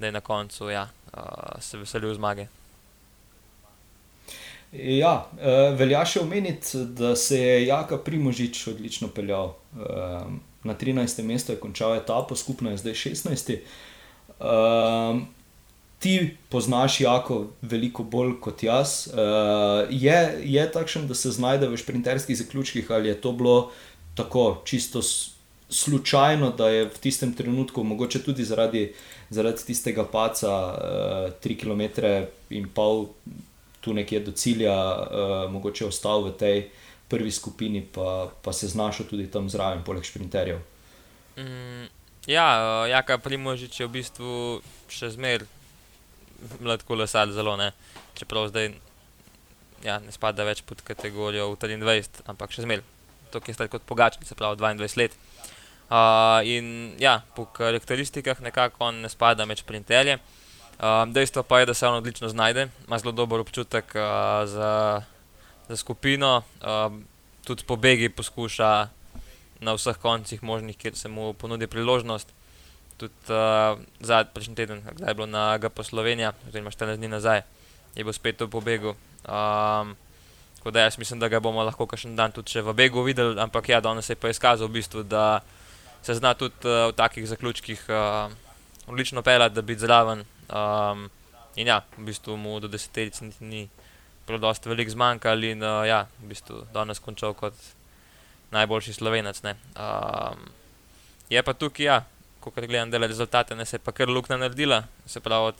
da 0.00 0.06
je 0.06 0.12
na 0.12 0.20
koncu 0.20 0.70
ja, 0.70 0.88
uh, 1.12 1.60
se 1.60 1.78
veselil 1.78 2.14
zmage. 2.14 2.46
Ja, 4.72 5.14
uh, 5.32 5.72
velja 5.76 6.04
še 6.06 6.20
omeniti, 6.22 6.84
da 6.96 7.16
se 7.16 7.40
je 7.40 7.66
Jaka 7.66 7.98
Primožič 8.04 8.66
odlično 8.74 9.08
peljal. 9.16 9.56
Uh, 9.74 10.28
na 10.64 10.74
13. 10.74 11.22
mestu 11.22 11.52
je 11.52 11.60
končal 11.60 11.96
etapo, 11.96 12.36
skupno 12.36 12.70
je 12.70 12.76
zdaj 12.76 12.94
16. 12.94 13.58
Uh, 14.40 15.20
ti 15.98 16.36
poznaš 16.48 17.00
Jako 17.00 17.46
veliko 17.62 18.02
bolj 18.02 18.40
kot 18.40 18.62
jaz. 18.62 19.08
Uh, 19.08 19.88
je, 19.90 20.40
je 20.44 20.72
takšen, 20.72 21.06
da 21.08 21.14
se 21.14 21.30
znajde 21.30 21.68
v 21.68 21.76
šprinterskih 21.76 22.36
zaključkih, 22.36 22.90
ali 22.90 23.08
je 23.08 23.20
to 23.20 23.32
bilo 23.32 23.70
tako 24.14 24.62
čisto 24.64 25.00
slučajno, 25.70 26.50
da 26.50 26.68
je 26.68 26.84
v 26.84 26.98
tistem 26.98 27.34
trenutku, 27.34 27.84
mogoče 27.84 28.22
tudi 28.22 28.44
zaradi, 28.44 28.92
zaradi 29.30 29.64
tistega 29.66 30.04
paca, 30.04 30.52
uh, 30.52 31.32
tri 31.40 31.56
km 31.56 31.80
in 32.50 32.68
pol, 32.74 33.06
tu 33.80 33.92
nekje 33.92 34.20
do 34.20 34.32
cilja, 34.32 34.76
uh, 34.76 35.52
mogoče 35.52 35.86
ostal 35.86 36.24
v 36.24 36.32
tej 36.32 36.64
prvi 37.10 37.30
skupini, 37.34 37.82
pa, 37.82 38.30
pa 38.42 38.52
se 38.54 38.68
znašel 38.70 39.10
tudi 39.10 39.26
tam 39.30 39.48
zraven, 39.50 39.82
poleg 39.86 40.06
šprinterjev. 40.06 40.60
Mm, 41.36 41.88
Ja, 42.28 42.84
uh, 42.84 42.90
Jaka 42.90 43.16
Primožič 43.18 43.80
je 43.80 43.88
v 43.88 43.96
bistvu 43.96 44.60
še 44.92 45.08
zmeraj 45.16 45.48
mlad 46.60 46.84
kolesar, 46.84 47.32
zelo 47.32 47.56
ne. 47.56 47.72
Čeprav 48.12 48.52
zdaj 48.52 48.76
ja, 49.80 49.96
ne 50.04 50.12
spada 50.12 50.44
več 50.44 50.60
pod 50.60 50.84
kategorijo 50.84 51.48
23, 51.56 52.28
ampak 52.28 52.52
še 52.52 52.66
zmeraj. 52.68 52.84
To 53.32 53.40
je 53.40 53.56
star 53.56 53.70
kot 53.72 53.86
Pogačnik, 53.88 54.28
se 54.28 54.36
pravi 54.36 54.60
22 54.60 55.00
let. 55.00 55.16
Uh, 55.90 56.44
in 56.44 56.92
ja, 57.00 57.24
po 57.34 57.48
karakteristikah 57.48 58.38
nekako 58.44 58.92
on 58.92 59.00
ne 59.00 59.08
spada 59.08 59.48
med 59.48 59.58
sprinterje. 59.58 60.20
Uh, 60.76 61.08
dejstvo 61.08 61.42
pa 61.42 61.60
je, 61.60 61.72
da 61.72 61.74
se 61.74 61.88
on 61.88 61.98
odlično 61.98 62.28
znajde, 62.28 62.68
ima 62.86 63.00
zelo 63.00 63.16
dober 63.16 63.40
občutek 63.40 63.96
uh, 63.96 64.44
za, 64.48 65.02
za 65.70 65.76
skupino, 65.76 66.42
uh, 66.66 66.90
tudi 67.46 67.62
po 67.62 67.76
begi 67.76 68.08
poskuša 68.10 68.88
na 69.60 69.74
vseh 69.78 69.96
koncih 70.02 70.42
možnih, 70.42 70.76
kjer 70.76 70.96
se 70.98 71.08
mu 71.08 71.32
ponudi 71.32 71.66
priložnost. 71.70 72.34
Tudi 72.98 73.14
uh, 73.30 73.78
zadnji 74.00 74.34
prejšnji 74.34 74.54
teden, 74.54 74.82
kdaj 74.82 75.10
je 75.10 75.14
bilo 75.14 75.26
na 75.30 75.58
GP 75.58 75.86
Slovenija, 75.86 76.32
oziroma 76.48 76.70
14 76.70 76.96
dni 76.96 77.08
nazaj, 77.08 77.42
je 77.94 78.04
bil 78.04 78.12
spet 78.12 78.40
v 78.40 78.50
pobegu. 78.50 78.96
Um, 79.24 79.94
tako 80.58 80.70
da 80.74 80.80
jaz 80.80 80.98
mislim, 80.98 81.20
da 81.20 81.28
ga 81.28 81.40
bomo 81.40 81.62
lahko 81.62 81.86
kakšen 81.86 82.16
dan 82.16 82.32
tudi 82.32 82.60
v 82.60 82.74
begu 82.74 83.02
videli, 83.06 83.38
ampak 83.40 83.68
ja, 83.68 83.80
danes 83.80 84.10
se 84.10 84.12
je 84.12 84.20
pa 84.20 84.28
izkazal 84.28 84.68
v 84.68 84.80
bistvu, 84.80 85.02
da 85.02 85.40
se 86.02 86.14
zna 86.18 86.34
tudi 86.34 86.66
uh, 86.66 86.90
v 86.90 86.98
takih 86.98 87.28
zaključkih 87.28 87.86
uh, 87.88 88.32
odlično 88.86 89.22
pelati, 89.22 89.54
da 89.54 89.62
biti 89.62 89.86
zraven. 89.86 90.26
Um, 90.50 91.06
in 91.56 91.66
ja, 91.66 91.84
v 91.96 92.10
bistvu 92.10 92.36
mu 92.36 92.58
do 92.60 92.68
deseterice 92.68 93.24
niti 93.24 93.44
ni 93.44 93.68
predosti 94.26 94.68
velik 94.68 94.90
zmanjkal 94.90 95.44
in 95.44 95.62
uh, 95.62 95.82
ja, 95.88 96.04
v 96.20 96.32
bistvu 96.32 96.64
danes 96.74 97.00
končal 97.02 97.34
kot 97.34 97.54
najboljši 98.50 98.92
slovenec. 98.92 99.42
Um, 99.44 100.48
je 101.30 101.42
pa 101.42 101.54
tukaj, 101.54 101.86
ja, 101.86 101.98
ko 102.40 102.50
gledam 102.50 102.90
dele 102.90 103.06
rezultate, 103.06 103.54
ne, 103.54 103.66
se 103.66 103.76
je 103.76 103.84
pa 103.84 103.92
kar 103.92 104.08
luknja 104.08 104.36
naredila. 104.36 104.84
Se 105.06 105.20
pravi, 105.20 105.52
od 105.52 105.58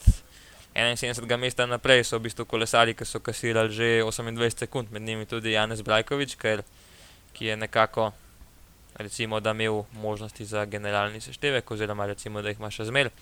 71. 0.74 1.36
mesta 1.36 1.66
naprej 1.66 2.04
so 2.04 2.18
v 2.18 2.28
bistvu 2.28 2.44
kolesari, 2.46 2.94
ki 2.94 3.04
so 3.04 3.20
kasirali 3.20 3.72
že 3.72 4.02
28 4.02 4.66
sekund, 4.66 4.90
med 4.90 5.02
njimi 5.02 5.26
tudi 5.26 5.52
Janez 5.52 5.82
Brajkovič, 5.82 6.36
ker, 6.36 6.62
ki 7.32 7.52
je 7.52 7.56
nekako. 7.56 8.12
Recimo, 9.00 9.40
da 9.40 9.50
imel 9.50 9.84
možnosti 9.92 10.44
za 10.44 10.64
generalni 10.64 11.20
seštevek, 11.20 11.70
oziroma 11.70 12.06
recimo, 12.06 12.42
da 12.42 12.50
jih 12.50 12.58
ima 12.58 12.68
še 12.70 12.84
zmeraj. 12.84 13.12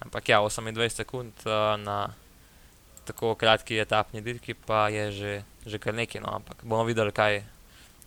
Ampak 0.00 0.28
ja, 0.28 0.40
28 0.40 0.88
sekund 0.88 1.32
uh, 1.44 1.76
na 1.78 2.08
tako 3.08 3.34
kratki 3.38 3.80
etapni 3.80 4.20
dirki, 4.24 4.54
pa 4.54 4.88
je 4.92 5.06
že, 5.12 5.32
že 5.66 5.80
kar 5.80 5.96
nekaj. 5.96 6.22
No, 6.24 6.36
ampak 6.40 6.62
bomo 6.62 6.84
videli, 6.88 7.14
kaj, 7.14 7.40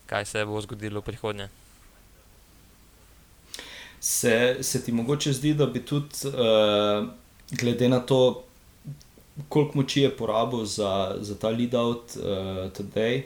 kaj 0.06 0.30
se 0.30 0.46
bo 0.46 0.62
zgodilo 0.62 1.02
v 1.02 1.10
prihodnje. 1.10 1.50
Se, 4.02 4.58
se 4.62 4.82
ti 4.84 4.92
mogoče 4.92 5.34
zdi, 5.38 5.54
da 5.54 5.68
bi 5.70 5.84
tudi, 5.86 6.26
uh, 6.30 7.06
glede 7.52 7.90
na 7.90 8.00
to, 8.00 8.44
koliko 9.50 9.78
moči 9.78 10.02
je 10.02 10.16
porabil 10.18 10.66
za, 10.66 11.18
za 11.22 11.38
ta 11.38 11.52
lead-out 11.54 12.18
uh, 12.18 12.72
today, 12.74 13.22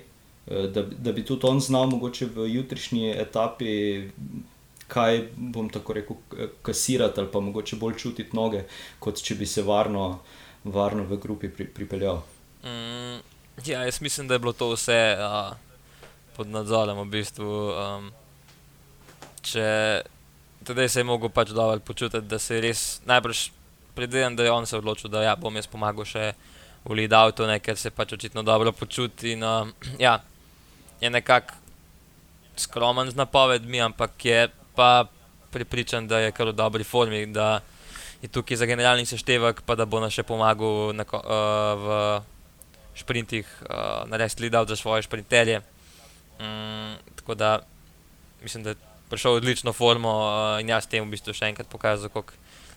uh, 0.47 0.65
da, 0.75 0.83
da 0.83 1.13
bi 1.15 1.23
tudi 1.25 1.47
on 1.47 1.63
znal, 1.63 1.87
mogoče 1.87 2.27
v 2.35 2.49
jutrišnji 2.57 3.13
etapi, 3.15 3.71
kaj 4.87 5.21
bom 5.35 5.69
tako 5.71 5.93
rekel, 5.93 6.17
kasirati 6.61 7.19
ali 7.19 7.31
pa 7.31 7.39
mogoče 7.39 7.79
bolj 7.79 7.95
čutiti 7.97 8.35
noge, 8.35 8.65
kot 8.99 9.21
če 9.23 9.39
bi 9.39 9.47
se 9.47 9.63
varno, 9.63 10.19
varno 10.65 11.05
v 11.05 11.17
grupi 11.21 11.49
pri, 11.49 11.69
pripeljal. 11.69 12.23
Mm, 12.65 13.21
ja, 13.65 13.85
jaz 13.85 14.01
mislim, 14.01 14.27
da 14.27 14.35
je 14.35 14.43
bilo 14.43 14.53
to 14.53 14.73
vse. 14.73 15.17
Uh 15.19 15.65
pod 16.35 16.51
nadzorom. 16.51 16.99
V 17.07 17.11
bistvu, 17.15 17.47
um, 17.71 18.11
če 19.39 20.03
tudi 20.67 20.87
se 20.91 20.99
je 20.99 21.07
mogel 21.07 21.31
pač 21.31 21.55
dobro 21.55 21.79
počutiti, 21.79 22.27
da 22.27 22.39
se 22.39 22.57
je 22.57 22.65
res 22.67 22.83
najbrž 23.07 23.49
predviden, 23.95 24.35
da 24.35 24.43
je 24.43 24.51
on 24.51 24.67
se 24.67 24.75
odločil, 24.77 25.09
da 25.09 25.23
ja, 25.23 25.35
bom 25.39 25.55
jaz 25.55 25.69
pomagal 25.71 26.07
še 26.07 26.33
v 26.85 26.99
lead-outu, 26.99 27.47
ker 27.63 27.79
se 27.79 27.93
pač 27.95 28.17
očitno 28.17 28.43
dobro 28.43 28.75
počuti. 28.75 29.33
In, 29.33 29.45
um, 29.45 29.71
ja, 30.01 30.19
je 30.99 31.09
nekako 31.09 31.55
skromen 32.59 33.11
z 33.11 33.19
napovedmi, 33.19 33.81
ampak 33.83 34.11
je 34.25 34.41
pa 34.75 35.07
pripričan, 35.51 36.07
da 36.07 36.19
je 36.19 36.35
kar 36.35 36.51
v 36.51 36.57
dobri 36.57 36.83
formi. 36.83 37.23
Je 38.25 38.31
tukaj 38.33 38.57
za 38.57 38.65
generalni 38.65 39.05
seštevek, 39.05 39.61
pa 39.61 39.75
da 39.77 39.85
bo 39.85 39.99
nam 40.01 40.09
še 40.09 40.23
pomagal 40.25 40.95
na, 40.97 41.05
uh, 41.05 41.21
v 41.77 41.87
sprintih, 42.97 43.45
uh, 43.69 44.01
narediti 44.09 44.41
lead-out 44.41 44.71
za 44.73 44.77
svoje 44.79 45.05
sprinterje. 45.05 45.59
Mm, 46.41 46.97
tako 47.21 47.35
da 47.37 47.59
mislim, 48.41 48.63
da 48.65 48.73
je 48.73 48.81
prišel 49.13 49.37
v 49.37 49.43
odlično 49.43 49.73
formo 49.77 50.09
uh, 50.09 50.57
in 50.57 50.73
jaz 50.73 50.87
s 50.87 50.89
tem 50.89 51.05
v 51.05 51.13
bistvu 51.13 51.37
še 51.37 51.51
enkrat 51.53 51.69
pokazal, 51.69 52.09
kako 52.09 52.33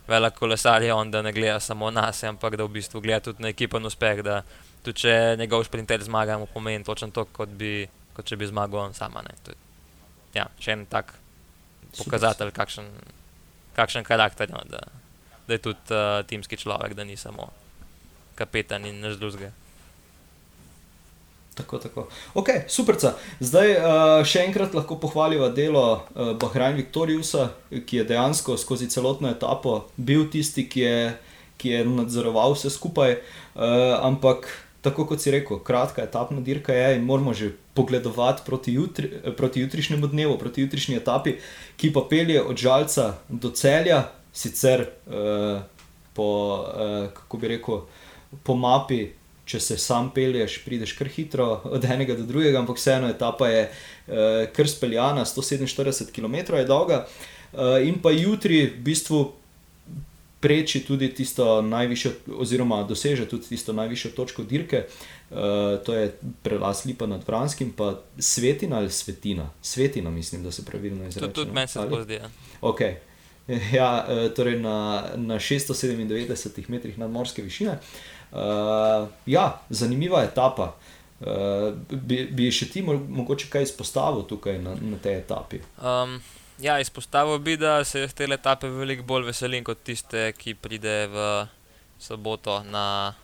velik 0.09 0.37
kolesar 0.37 0.85
je 0.85 0.93
on, 0.93 1.09
da 1.11 1.25
ne 1.25 1.33
gleda 1.33 1.61
samo 1.61 1.89
na 1.91 2.13
sebe, 2.13 2.37
ampak 2.37 2.57
da 2.61 2.69
v 2.69 2.77
bistvu 2.77 3.01
gleda 3.01 3.25
tudi 3.31 3.43
na 3.43 3.49
ekipen 3.49 3.89
uspeh. 3.89 4.21
Da 4.21 4.43
tudi 4.85 5.01
če 5.07 5.17
njegov 5.41 5.65
sprinter 5.65 6.05
zmaga, 6.05 6.37
mu 6.39 6.47
pomeni 6.53 6.85
točno 6.85 7.09
to, 7.09 7.25
kot, 7.25 7.49
bi, 7.49 7.89
kot 8.13 8.29
če 8.29 8.37
bi 8.37 8.53
zmagal 8.53 8.89
on 8.89 8.95
sama. 8.97 9.25
Je, 9.25 9.57
ja, 10.37 10.49
še 10.61 10.77
en 10.77 10.87
tak 10.93 11.17
pokazatelj, 11.97 12.53
kakšen, 12.53 12.89
kakšen 13.81 14.05
karakter 14.05 14.53
je, 14.53 14.61
no, 14.61 15.08
da, 15.49 15.57
je 15.57 15.65
tudi 15.65 15.97
uh, 15.97 16.27
timski 16.29 16.57
človek, 16.61 16.95
da 16.95 17.05
ni 17.05 17.17
samo 17.17 17.49
kapetan 18.39 18.85
in 18.87 19.01
nič 19.01 19.17
drugega. 19.19 19.51
Tako, 21.59 21.79
tako. 21.79 22.07
Ok, 22.39 22.49
super. 22.71 22.95
Zdaj 23.43 23.73
uh, 23.75 24.21
še 24.23 24.45
enkrat 24.47 24.77
lahko 24.79 24.95
pohvalimo 25.03 25.49
delo 25.51 25.83
uh, 26.15 26.31
Bahrajn 26.39 26.79
Viktorijusa, 26.79 27.49
ki 27.73 28.03
je 28.03 28.05
dejansko 28.13 28.55
skozi 28.61 28.87
celotno 28.93 29.33
etapo 29.33 29.89
bil 29.97 30.29
tisti, 30.31 30.69
ki 30.71 30.85
je, 30.85 31.01
ki 31.59 31.75
je 31.75 31.81
nadzoroval 31.89 32.55
vse 32.55 32.71
skupaj. 32.71 33.17
Uh, 33.59 33.99
ampak, 34.07 34.47
tako 34.87 35.09
kot 35.11 35.25
si 35.25 35.35
rekel, 35.35 35.59
kratka 35.67 36.07
etapna 36.07 36.45
dirka 36.47 36.77
je 36.77 36.95
in 37.01 37.09
moramo 37.09 37.35
že 37.35 37.57
pogledovati 37.75 38.47
proti, 38.47 38.77
jutri, 38.79 39.11
proti 39.35 39.67
jutrišnjemu 39.67 40.07
dnevu, 40.15 40.39
proti 40.39 40.63
jutrišnji 40.63 41.01
etapi, 41.03 41.41
ki 41.79 41.91
pa 41.95 42.07
pelje 42.11 42.39
od 42.43 42.55
žalca 42.55 43.17
do 43.29 43.51
celja, 43.51 44.05
sicer 44.39 44.87
uh, 45.07 45.61
po, 46.15 46.29
uh, 46.63 47.09
kako 47.15 47.39
bi 47.39 47.49
rekel, 47.57 47.81
po 48.45 48.55
mapi 48.55 49.01
če 49.49 49.61
se 49.61 49.79
sam 49.81 50.11
pelješ, 50.15 50.61
prideš 50.65 50.93
kar 50.99 51.09
hitro 51.09 51.49
od 51.65 51.85
enega 51.89 52.17
do 52.19 52.27
drugega, 52.29 52.61
ampak 52.61 52.77
vseeno 52.81 53.09
etapa 53.09 53.49
je 53.49 53.65
uh, 53.65 54.45
kar 54.55 54.69
speljana, 54.69 55.25
147 55.25 56.13
km 56.15 56.59
je 56.59 56.69
dolga. 56.69 57.07
Uh, 57.53 57.79
in 57.81 58.01
pa 58.05 58.13
jutri 58.13 58.67
v 58.67 58.83
bistvu 58.91 59.23
preči 60.39 60.85
tudi 60.87 61.09
tisto 61.15 61.63
najvišjo, 61.67 62.13
oziroma 62.39 62.83
doseže 62.87 63.27
tudi 63.27 63.49
tisto 63.57 63.73
najvišjo 63.73 64.13
točko 64.15 64.45
dirke. 64.45 64.85
Uh, 65.31 65.81
to 65.85 65.97
je 65.97 66.13
prelaz 66.45 66.85
Lipa 66.87 67.09
nad 67.09 67.25
Vranskim, 67.27 67.73
pa 67.73 67.97
svetina 68.19 68.85
ali 68.85 68.91
svetina. 68.91 69.51
Svetina, 69.63 70.11
mislim, 70.11 70.45
da 70.45 70.53
se 70.53 70.65
pravilno 70.65 71.09
izraža. 71.09 71.27
Tudi, 71.27 71.35
tudi 71.35 71.53
meni 71.53 71.69
se 71.69 71.89
to 71.91 72.03
zdi. 72.05 72.21
Ja. 72.21 72.31
Okay. 72.61 73.08
Ja, 73.79 74.05
torej 74.37 74.59
na, 74.61 75.09
na 75.17 75.39
697 75.41 76.69
metrih 76.69 76.99
nadmorske 77.01 77.43
višine. 77.43 77.79
Uh, 78.33 79.09
ja, 79.27 79.61
zanimiva 79.71 80.23
etapa. 80.25 80.75
Uh, 81.21 81.73
bi, 81.91 82.27
bi 82.31 82.51
še 82.53 82.69
ti 82.71 82.83
mogoče 82.85 83.49
kaj 83.51 83.71
izpostavil 83.71 84.27
tukaj 84.29 84.61
na, 84.63 84.77
na 84.77 85.01
tej 85.03 85.23
etapi? 85.23 85.63
Um, 85.81 86.19
ja, 86.63 86.77
izpostavil 86.79 87.41
bi, 87.43 87.57
da 87.59 87.81
se 87.89 88.05
te 88.15 88.29
etape 88.29 88.69
veliko 88.71 89.07
bolj 89.09 89.31
veselim 89.33 89.65
kot 89.67 89.81
tiste, 89.83 90.29
ki 90.39 90.55
pride 90.55 90.99
v 91.11 91.29
soboto 91.99 92.61
na, 92.69 93.15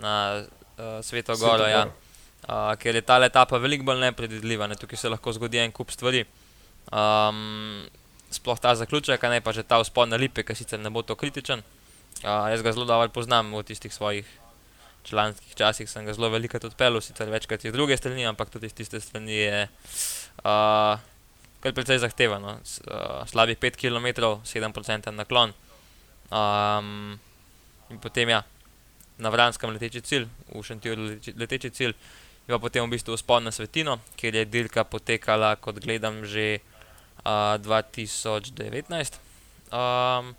na 0.00 0.16
uh, 0.40 0.98
Sveto 1.04 1.36
Goro. 1.38 1.68
Ja. 1.68 1.86
Uh, 2.42 2.72
ker 2.80 2.96
je 2.98 3.04
ta 3.06 3.20
etapa 3.22 3.60
veliko 3.62 3.86
bolj 3.92 4.00
nepredvidljiva, 4.08 4.66
ne? 4.66 4.80
tukaj 4.80 4.98
se 4.98 5.12
lahko 5.12 5.36
zgodi 5.36 5.60
en 5.62 5.76
kup 5.76 5.92
stvari. 5.94 6.24
Um, 6.90 7.84
sploh 8.32 8.58
ta 8.60 8.74
zaključek, 8.74 9.22
ne 9.30 9.40
pa 9.40 9.52
že 9.52 9.62
ta 9.62 9.80
vzpon 9.82 10.08
na 10.08 10.16
lipe, 10.16 10.42
ki 10.42 10.54
sicer 10.54 10.80
ne 10.80 10.90
bo 10.90 11.02
to 11.02 11.16
kritičen. 11.16 11.62
Uh, 12.22 12.48
jaz 12.52 12.62
ga 12.62 12.72
zelo 12.72 12.84
dobro 12.86 13.08
poznam 13.08 13.52
v 13.54 13.62
tistih 13.66 13.92
svojih 13.94 14.26
članskih 15.04 15.54
časih, 15.54 15.90
sem 15.90 16.06
ga 16.06 16.14
zelo 16.14 16.30
veliko 16.30 16.60
odpeljal, 16.62 17.00
sicer 17.02 17.30
večkrat 17.30 17.64
iz 17.64 17.72
druge 17.72 17.96
strani, 17.96 18.26
ampak 18.26 18.50
tudi 18.50 18.70
iz 18.70 18.74
tiste 18.74 19.00
strani 19.00 19.34
je 19.34 19.68
uh, 20.44 21.00
kar 21.62 21.74
precej 21.74 21.98
zahtevano. 22.02 22.58
Uh, 22.58 23.22
slabih 23.26 23.58
5 23.58 23.78
km, 23.78 24.06
7% 24.46 25.10
naklon. 25.10 25.54
Um, 26.32 27.18
in 27.90 27.98
potem 28.00 28.28
ja, 28.28 28.42
na 29.18 29.30
Vranskem 29.30 29.70
leteči 29.70 30.00
cilj, 30.00 30.26
v 30.50 30.62
Šentjuru 30.64 31.18
leteči 31.36 31.70
cilj, 31.70 31.94
in 32.48 32.58
potem 32.58 32.86
v 32.86 32.94
bistvu 32.96 33.14
vzpon 33.18 33.46
na 33.46 33.52
Svetino, 33.54 33.98
kjer 34.16 34.40
je 34.40 34.44
dirka 34.50 34.84
potekala, 34.84 35.54
kot 35.56 35.78
gledam, 35.82 36.24
že 36.26 36.62
uh, 37.24 37.58
2019. 37.62 39.20
Um, 39.72 40.34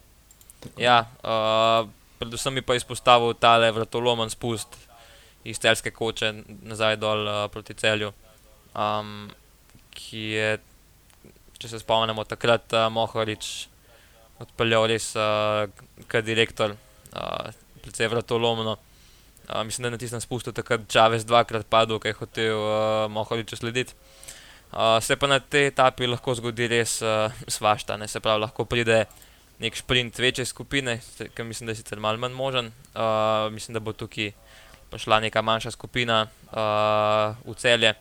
Ja, 0.78 1.04
uh, 1.24 1.90
predvsem 2.20 2.56
bi 2.56 2.64
pa 2.64 2.76
izpostavil 2.76 3.36
tale 3.40 3.72
vrtolomen 3.76 4.32
spust 4.32 4.78
iz 5.44 5.60
celske 5.60 5.92
koče 5.92 6.32
nazaj 6.64 6.98
dol 7.02 7.28
uh, 7.28 7.40
proti 7.52 7.76
celju, 7.76 8.14
um, 8.76 9.28
ki 9.94 10.24
je, 10.38 10.48
če 11.60 11.74
se 11.74 11.82
spomnimo, 11.84 12.24
takrat 12.24 12.76
uh, 12.78 12.88
Mohorič 12.94 13.52
odpeljal 14.44 14.88
res 14.92 15.12
uh, 15.20 15.68
kot 16.08 16.26
direktor, 16.26 16.78
uh, 17.12 17.52
predvsem 17.84 18.12
vratolomno. 18.12 18.78
Uh, 19.44 19.60
mislim, 19.68 19.84
da 19.84 19.92
je 19.92 19.98
na 19.98 20.00
tistem 20.00 20.24
spustu 20.24 20.56
takrat 20.56 20.88
Čavez 20.88 21.28
dvakrat 21.28 21.68
padel, 21.68 22.00
ker 22.00 22.14
je 22.14 22.20
hotel 22.22 22.56
uh, 22.56 23.12
Mohoriču 23.12 23.60
slediti. 23.60 24.00
Uh, 24.74 24.98
se 25.02 25.16
pa 25.16 25.28
na 25.30 25.38
tej 25.38 25.68
etapi 25.70 26.08
lahko 26.10 26.34
zgodi 26.34 26.66
res 26.66 26.98
uh, 27.06 27.30
svašta, 27.48 27.94
ne? 27.98 28.08
se 28.10 28.18
pravi, 28.20 28.42
lahko 28.42 28.66
pride 28.66 29.04
nek 29.62 29.78
sprint 29.78 30.18
večje 30.18 30.48
skupine, 30.50 30.98
ki 31.36 31.46
mislim, 31.46 31.68
da 31.68 31.76
je 31.76 31.84
sicer 31.84 32.02
malo 32.02 32.18
manj 32.18 32.34
možen. 32.34 32.72
Uh, 32.96 33.54
mislim, 33.54 33.78
da 33.78 33.80
bo 33.80 33.94
tukaj 33.94 34.32
prišla 34.90 35.20
neka 35.28 35.46
manjša 35.46 35.76
skupina 35.78 36.26
uh, 36.26 37.38
v 37.46 37.56
celje. 37.62 37.94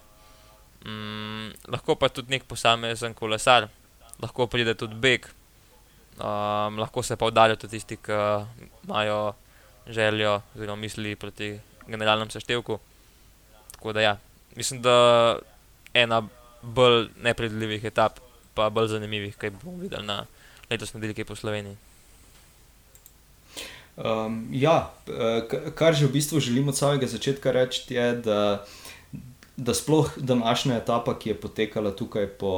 Mm, 0.88 1.52
lahko 1.69 1.95
pa 2.00 2.09
tudi 2.09 2.33
nek 2.33 2.49
posamezen 2.49 3.12
kolesar, 3.14 3.69
lahko 4.25 4.49
pride 4.49 4.73
tudi 4.75 4.97
beg, 4.97 5.29
um, 6.17 6.81
lahko 6.81 7.05
se 7.05 7.21
pa 7.21 7.29
vdalijo 7.29 7.61
tudi 7.61 7.76
tisti, 7.76 8.00
ki 8.00 8.17
imajo 8.88 9.35
željo 9.87 10.41
oziroma 10.57 10.81
misli 10.81 11.17
proti 11.17 11.59
generalnemu 11.87 12.31
seštevku. 12.31 12.81
Tako 13.76 13.93
da 13.93 14.00
ja, 14.00 14.17
mislim, 14.57 14.83
da 14.83 15.38
ena 15.95 16.23
bolj 16.62 17.09
nepredvidljivih 17.23 17.85
etap, 17.85 18.21
pa 18.54 18.71
bolj 18.71 18.95
zanimivih, 18.97 19.37
kaj 19.37 19.50
bomo 19.50 19.78
videli 19.81 20.07
na 20.07 20.25
letošnji 20.71 21.00
dirki 21.00 21.25
po 21.25 21.37
Sloveniji. 21.37 21.76
Um, 23.97 24.47
ja, 24.52 24.88
kar 25.76 25.95
že 25.95 26.07
v 26.07 26.16
bistvu 26.16 26.40
želimo 26.40 26.73
od 26.73 26.78
samega 26.78 27.07
začetka 27.07 27.52
reči, 27.52 27.95
je, 27.95 28.12
da, 28.25 28.64
da 29.57 29.75
sploh 29.75 30.09
današnja 30.16 30.76
etapa, 30.81 31.19
ki 31.19 31.35
je 31.35 31.40
potekala 31.40 31.92
tukaj 31.92 32.26
po, 32.26 32.52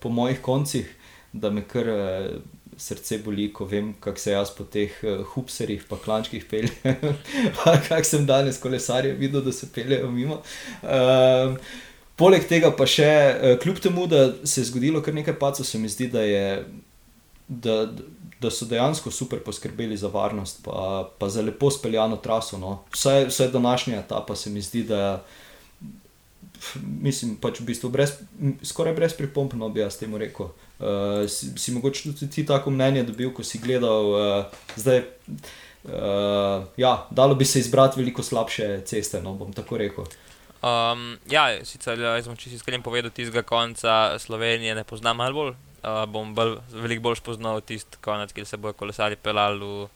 po 0.00 0.08
mojih 0.08 0.40
koncih, 0.40 0.88
da 1.32 1.50
me 1.50 1.64
kar 1.68 1.90
srce 2.76 3.18
boli, 3.24 3.50
ko 3.52 3.64
vem, 3.64 3.94
kako 4.00 4.18
se 4.18 4.32
jaz 4.32 4.50
po 4.56 4.64
teh 4.64 4.92
hupserjih, 5.34 5.84
pa 5.88 5.96
klančkih 5.96 6.44
peljem, 6.44 6.72
kako 7.88 8.04
sem 8.04 8.26
danes 8.26 8.60
kolesarje 8.60 9.12
videl, 9.12 9.44
da 9.44 9.52
se 9.52 9.68
peljejo 9.72 10.10
mimo. 10.10 10.40
Um, 10.82 11.56
Poleg 12.16 12.46
tega 12.48 12.70
pa 12.72 12.86
še, 12.88 13.08
kljub 13.62 13.80
temu, 13.84 14.06
da 14.08 14.30
se 14.48 14.62
je 14.62 14.70
zgodilo 14.70 15.02
kar 15.04 15.14
nekaj 15.14 15.36
pacov, 15.40 15.66
se 15.68 15.78
mi 15.78 15.88
zdi, 15.92 16.08
da, 16.08 16.22
je, 16.24 16.44
da, 17.48 17.74
da 18.40 18.50
so 18.50 18.64
dejansko 18.68 19.12
super 19.12 19.42
poskrbeli 19.44 19.98
za 20.00 20.08
varnost, 20.08 20.62
pa, 20.64 21.10
pa 21.18 21.28
za 21.28 21.44
lepo 21.44 21.68
speljano 21.70 22.16
traso. 22.16 22.56
No. 22.58 22.78
Vse, 22.94 23.26
vse 23.28 23.50
današnja 23.52 24.00
etapa 24.00 24.36
se 24.36 24.50
mi 24.50 24.64
zdi, 24.64 24.86
da 24.88 25.02
mislim, 26.84 27.36
pač 27.40 27.60
v 27.60 27.68
bistvu 27.70 27.90
brez, 27.92 28.16
skoraj 28.64 28.94
brez 28.96 29.14
pripomp, 29.16 29.54
no 29.58 29.68
bi 29.72 29.82
jaz 29.82 29.98
temu 30.00 30.18
rekel. 30.20 30.50
Uh, 30.78 31.24
si, 31.30 31.52
si 31.60 31.74
mogoče 31.74 32.10
tudi 32.10 32.30
ti 32.32 32.46
tako 32.46 32.72
mnenje 32.74 33.06
dobil, 33.10 33.32
ko 33.34 33.44
si 33.46 33.60
gledal, 33.62 34.12
uh, 34.12 34.60
zdaj, 34.76 35.02
uh, 35.88 36.66
ja, 36.80 36.94
dalo 37.10 37.34
bi 37.34 37.48
se 37.48 37.60
izbrati 37.60 38.00
veliko 38.00 38.22
slabše 38.22 38.80
ceste, 38.86 39.22
no 39.24 39.34
bom 39.38 39.52
tako 39.56 39.80
rekel. 39.80 40.08
Um, 40.66 41.18
ja, 41.30 41.44
sicer 41.68 42.00
jaz 42.00 42.24
sem 42.26 42.38
čisto 42.40 42.56
iskren 42.58 42.82
povedal, 42.82 43.10
da 43.10 43.14
tistega 43.14 43.44
konca 43.46 44.16
Slovenije 44.18 44.74
ne 44.74 44.82
poznam 44.88 45.20
malo 45.20 45.36
bolj. 45.36 45.52
Uh, 45.86 46.02
bom 46.10 46.32
bolj, 46.34 46.56
veliko 46.74 47.04
bolj 47.04 47.20
spoznal 47.20 47.60
tisti 47.62 48.00
konec, 48.02 48.32
kjer 48.34 48.46
se 48.48 48.58
bojo 48.58 48.74
kolesari 48.74 49.18
pelali 49.20 49.62
v, 49.62 49.86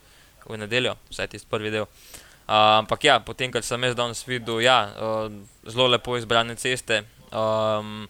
v 0.46 0.60
nedeljo, 0.60 0.94
vsaj 1.10 1.32
tisti 1.32 1.50
prvi 1.50 1.72
del. 1.74 1.88
Uh, 1.88 2.82
ampak 2.82 3.08
ja, 3.08 3.18
potem, 3.24 3.50
kar 3.50 3.66
sem 3.66 3.82
jaz 3.88 3.96
danes 3.98 4.22
videl, 4.28 4.60
ja, 4.62 4.78
uh, 4.94 5.26
zelo 5.66 5.88
lepo 5.90 6.16
izbrane 6.20 6.54
ceste. 6.60 7.02
Um, 7.32 8.06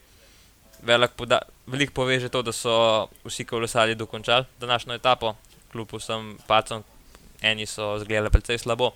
Veliko 0.81 1.26
velik 1.67 1.90
pove 1.93 2.17
že 2.21 2.29
to, 2.33 2.40
da 2.43 2.52
so 2.52 3.09
vsi 3.25 3.45
kolesari 3.45 3.95
dokončali 3.95 4.45
današnjo 4.61 4.95
etapo, 4.95 5.35
kljub 5.73 5.92
vsem 5.92 6.38
pacom, 6.46 6.83
eni 7.42 7.66
so 7.66 7.99
zgledali 7.99 8.31
precej 8.31 8.59
slabo. 8.59 8.92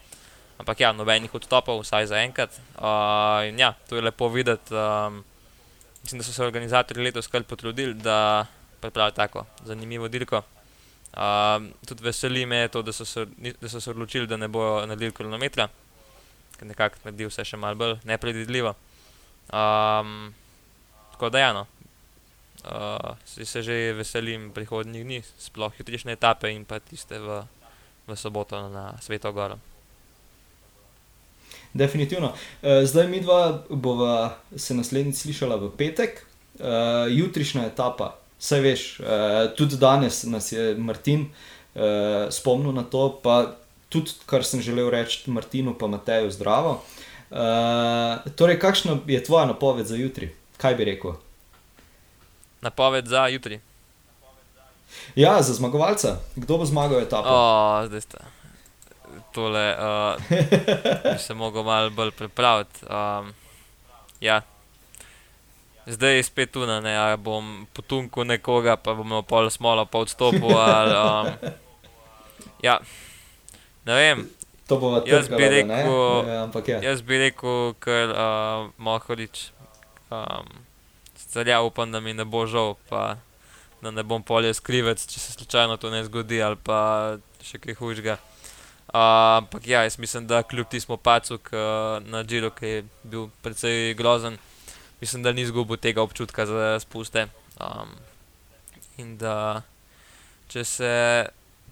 Ampak 0.59 0.81
ja, 0.81 0.93
nobenih 0.95 1.35
odstopov, 1.35 1.83
vsaj 1.83 2.07
za 2.15 2.23
enkrat. 2.23 2.55
Uh, 2.79 3.49
in 3.49 3.59
ja, 3.59 3.75
to 3.89 3.99
je 3.99 4.03
lepo 4.03 4.29
videti. 4.31 4.75
Um, 4.75 5.25
mislim, 6.03 6.19
da 6.21 6.25
so 6.25 6.33
se 6.33 6.45
organizatorji 6.45 7.05
letos 7.05 7.27
kar 7.27 7.43
potrudili, 7.43 7.95
da 7.95 8.47
pripravijo 8.81 9.11
tako 9.11 9.47
zanimivo 9.65 10.09
dirko. 10.09 10.43
Uh, 11.17 11.65
tudi 11.87 12.05
veseli 12.05 12.47
me 12.47 12.69
to, 12.69 12.83
da 12.83 12.93
so, 12.93 13.05
se, 13.05 13.27
da 13.61 13.69
so 13.69 13.81
se 13.81 13.91
odločili, 13.91 14.27
da 14.27 14.37
ne 14.37 14.49
bojo 14.49 14.87
naredili 14.87 15.13
kilometra, 15.13 15.69
ker 16.59 16.69
nekako 16.69 17.03
naredi 17.05 17.27
vse 17.27 17.45
še 17.45 17.57
malo 17.57 17.75
bolj 17.75 17.99
nepredvidljivo. 18.05 18.75
Um, 19.51 20.35
tako 21.13 21.31
da, 21.31 21.39
ja, 21.39 21.53
no. 21.53 21.67
uh, 22.65 23.15
se 23.25 23.63
že 23.63 23.93
veselim 23.93 24.51
prihodnjih 24.55 25.05
dni, 25.05 25.23
sploh 25.39 25.79
jutrišnje 25.79 26.13
etape 26.13 26.51
in 26.51 26.65
pa 26.65 26.79
tiste 26.79 27.19
v, 27.19 27.43
v 28.07 28.17
soboto 28.17 28.69
na 28.69 28.93
Sveto 29.01 29.33
Goro. 29.33 29.74
Definitivno. 31.75 32.27
Uh, 32.63 32.85
zdaj 32.85 33.09
mi 33.09 33.21
dva 33.21 33.65
bova 33.69 34.37
se 34.57 34.75
naslednjič 34.75 35.17
slišala 35.17 35.57
v 35.57 35.71
petek, 35.77 36.23
uh, 36.23 36.65
jutrišnja 37.11 37.67
etapa. 37.67 38.15
Saj 38.39 38.61
veš, 38.61 38.85
uh, 39.01 39.07
tudi 39.59 39.77
danes 39.77 40.23
nas 40.31 40.53
je 40.53 40.75
Martin 40.79 41.27
uh, 41.27 42.31
spomnil 42.31 42.73
na 42.73 42.85
to, 42.87 43.09
pa 43.23 43.57
tudi 43.89 44.15
kar 44.27 44.47
sem 44.47 44.63
želel 44.63 44.91
reči 44.91 45.31
Martinu, 45.31 45.75
pa 45.79 45.91
Mateju, 45.91 46.31
zdravo. 46.31 46.79
Uh, 47.31 48.23
torej, 48.39 48.61
kakšna 48.63 49.01
je 49.07 49.25
tvoja 49.25 49.47
napoved 49.51 49.87
za 49.87 49.99
jutri? 49.99 50.31
Kaj 50.57 50.75
bi 50.79 50.85
rekel? 50.85 51.19
Napoved 52.63 53.11
za 53.11 53.27
jutri. 53.27 53.61
Ja, 55.15 55.43
za 55.43 55.55
zmagovalca. 55.55 56.17
Kdo 56.37 56.59
bo 56.59 56.65
zmagal 56.65 57.03
etapo? 57.03 57.29
Oh, 57.29 57.83
zdaj 57.87 58.01
ste 58.01 58.44
tole, 59.33 59.77
uh, 59.77 60.21
bi 61.13 61.19
se 61.19 61.35
lahko 61.35 61.63
malo 61.63 61.91
bolj 61.91 62.11
pripraviti. 62.11 62.87
Um, 62.87 63.33
ja. 64.21 64.43
Zdaj 65.87 66.17
je 66.17 66.23
spet 66.23 66.53
tu, 66.53 66.67
da 66.67 66.81
ja, 66.89 67.17
bom 67.17 67.67
potunil 67.73 68.25
nekoga, 68.25 68.77
pa 68.77 68.95
bom 68.95 69.25
pol 69.29 69.51
smola, 69.51 69.85
pa 69.85 69.99
odstopil. 69.99 70.57
Ali, 70.57 70.95
um, 70.97 71.53
ja. 72.69 72.79
Ne 73.85 73.95
vem. 73.95 74.29
To 74.69 74.79
bo 74.81 74.95
vrtel. 74.95 75.15
Jaz 75.15 75.29
bi 75.29 75.49
rekel, 75.49 76.25
ja, 76.29 76.49
ja. 76.67 76.81
jaz 76.83 77.03
bi 77.03 77.19
rekel, 77.21 77.75
ker 77.85 78.15
uh, 78.17 78.71
Mohorič. 78.81 79.51
Um, 80.09 80.49
Sicer 81.17 81.49
ja, 81.49 81.61
upam, 81.63 81.93
da 81.93 82.01
mi 82.01 82.15
ne 82.15 82.25
bo 82.25 82.47
žal, 82.47 82.75
pa 82.89 83.17
da 83.85 83.91
ne 83.91 84.03
bom 84.03 84.23
polje 84.23 84.55
skrivec, 84.57 85.05
če 85.07 85.21
se 85.21 85.33
slučajno 85.37 85.77
to 85.77 85.91
ne 85.93 86.05
zgodi, 86.07 86.41
ali 86.43 86.57
pa 86.57 86.79
še 87.45 87.61
kaj 87.61 87.77
hujšega. 87.77 88.17
Ampak 88.93 89.63
uh, 89.63 89.69
ja, 89.69 89.83
jaz 89.83 89.99
mislim, 89.99 90.27
da 90.27 90.43
kljub 90.43 90.69
tistemu 90.69 90.97
pacu 90.97 91.39
na 92.05 92.25
Džiru, 92.25 92.51
ki 92.51 92.67
je 92.67 92.85
bil 93.03 93.29
precej 93.43 93.95
grozen, 93.95 94.39
mislim, 95.01 95.23
da 95.23 95.33
ni 95.33 95.43
izgubil 95.43 95.77
tega 95.77 96.03
občutka 96.03 96.47
za 96.47 96.81
spuste. 96.81 97.27
Um, 97.61 97.89
in 98.99 99.17
da 99.19 99.63
če 100.49 100.65
se 100.65 100.93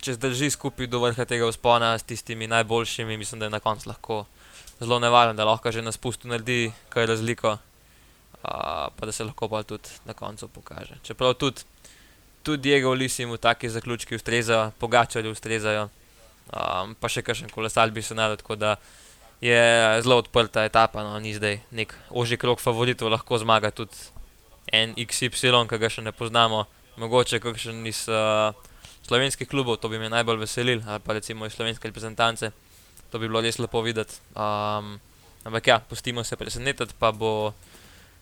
če 0.02 0.16
zdrži 0.16 0.50
skupaj 0.50 0.88
do 0.90 0.98
vrha 1.02 1.24
tega 1.28 1.46
vzpona 1.46 1.92
s 1.98 2.06
tistimi 2.06 2.48
najboljšimi, 2.50 3.16
mislim, 3.16 3.38
da 3.38 3.46
je 3.46 3.54
na 3.54 3.60
koncu 3.62 3.88
lahko 3.88 4.24
zelo 4.80 4.98
nevaren, 4.98 5.36
da 5.36 5.46
lahko 5.46 5.70
že 5.70 5.82
na 5.82 5.92
spustu 5.92 6.28
naredi 6.28 6.72
kaj 6.90 7.06
razliko, 7.06 7.52
uh, 7.54 8.90
pa 8.90 9.06
da 9.06 9.12
se 9.12 9.24
lahko 9.24 9.48
pa 9.48 9.62
tudi 9.62 9.94
na 10.04 10.14
koncu 10.14 10.48
pokaže. 10.48 10.98
Čeprav 11.06 11.34
tudi, 11.34 11.62
tudi 12.42 12.62
Diego 12.62 12.94
Lisi 12.94 13.26
mu 13.26 13.36
taki 13.36 13.70
zaključki 13.70 14.18
ustrezajo, 14.18 14.72
pogačali 14.78 15.30
ustrezajo 15.30 15.88
um, 16.50 16.94
pa 16.98 17.10
še 17.12 17.22
kakšen 17.22 17.52
kolesar 17.52 17.92
bi 17.94 18.02
se 18.02 18.16
nadal. 18.18 18.40
Tako 18.40 18.56
da 18.56 18.76
je 19.42 20.02
zelo 20.02 20.20
odprta 20.22 20.64
etapa, 20.64 21.02
no, 21.02 21.18
ni 21.18 21.34
zdaj 21.34 21.58
nek 21.74 21.94
oži 22.10 22.38
krok 22.38 22.60
favoritov, 22.62 23.10
lahko 23.10 23.38
zmaga 23.42 23.72
tudi 23.74 23.96
en 24.72 24.94
XY, 24.94 25.66
ki 25.68 25.78
ga 25.82 25.90
še 25.90 26.04
ne 26.06 26.12
poznamo, 26.14 26.64
mogoče 27.02 27.40
kakšen 27.42 27.82
iz 27.90 28.04
uh, 28.06 28.54
slovenskih 29.02 29.48
klubov, 29.50 29.80
to 29.82 29.90
bi 29.90 29.98
me 29.98 30.12
najbolj 30.12 30.44
veselil, 30.44 30.82
ali 30.86 31.02
pa 31.02 31.18
recimo 31.18 31.46
iz 31.46 31.56
slovenske 31.58 31.90
reprezentance, 31.90 32.52
to 33.10 33.18
bi 33.18 33.26
bilo 33.26 33.42
res 33.42 33.58
lepo 33.58 33.82
videti. 33.82 34.22
Um, 34.38 35.00
ampak 35.42 35.66
ja, 35.66 35.80
pustimo 35.82 36.24
se 36.24 36.38
presenetiti, 36.38 36.94
pa 36.98 37.10
bo, 37.12 37.52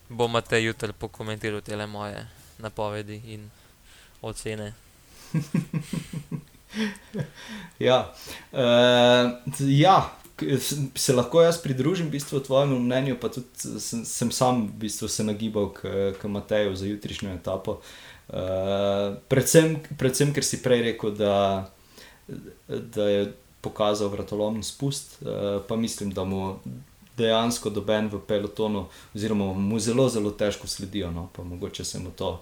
bo 0.09 0.27
Matej 0.27 0.71
jutri 0.71 0.93
pokomentiral 0.97 1.61
te 1.61 1.77
moje 1.85 2.25
napovedi 2.57 3.21
in 3.25 3.49
ocene. 4.21 4.73
ja. 7.79 8.13
Uh, 8.51 9.31
ja, 9.59 10.11
se 10.95 11.13
lahko 11.13 11.41
jaz 11.41 11.61
pridružim 11.61 12.07
v 12.07 12.17
bistvu 12.17 12.39
tvojemu 12.39 12.79
mnenju, 12.79 13.17
pa 13.21 13.29
tudi 13.29 13.79
sem, 13.79 14.05
sem 14.05 14.31
sam 14.31 14.65
v 14.67 14.85
bistvu 14.85 15.07
se 15.07 15.23
nagibal 15.23 15.69
k, 15.73 16.13
k 16.21 16.27
Mateju 16.27 16.75
za 16.75 16.85
jutrišnjo 16.85 17.33
etapo. 17.35 17.79
Uh, 18.31 19.17
predvsem, 19.27 19.75
predvsem, 19.99 20.33
ker 20.33 20.45
si 20.45 20.61
prej 20.63 20.85
rekel, 20.87 21.13
da, 21.15 21.69
da 22.67 23.09
je 23.09 23.33
pokazal 23.61 24.09
vratolomni 24.09 24.63
spust, 24.63 25.19
uh, 25.21 25.59
pa 25.67 25.75
mislim, 25.75 26.13
da 26.15 26.23
mu 26.23 26.59
dejansko 27.17 27.69
doben 27.69 28.07
v 28.09 28.21
pelotonu, 28.25 28.87
oziroma 29.15 29.51
mu 29.53 29.79
zelo, 29.79 30.07
zelo 30.09 30.31
težko 30.31 30.67
sledijo. 30.67 31.11
No? 31.11 31.27
Pa 31.35 31.43
mogoče 31.43 31.85
se 31.85 31.99
mu 31.99 32.15
to, 32.15 32.39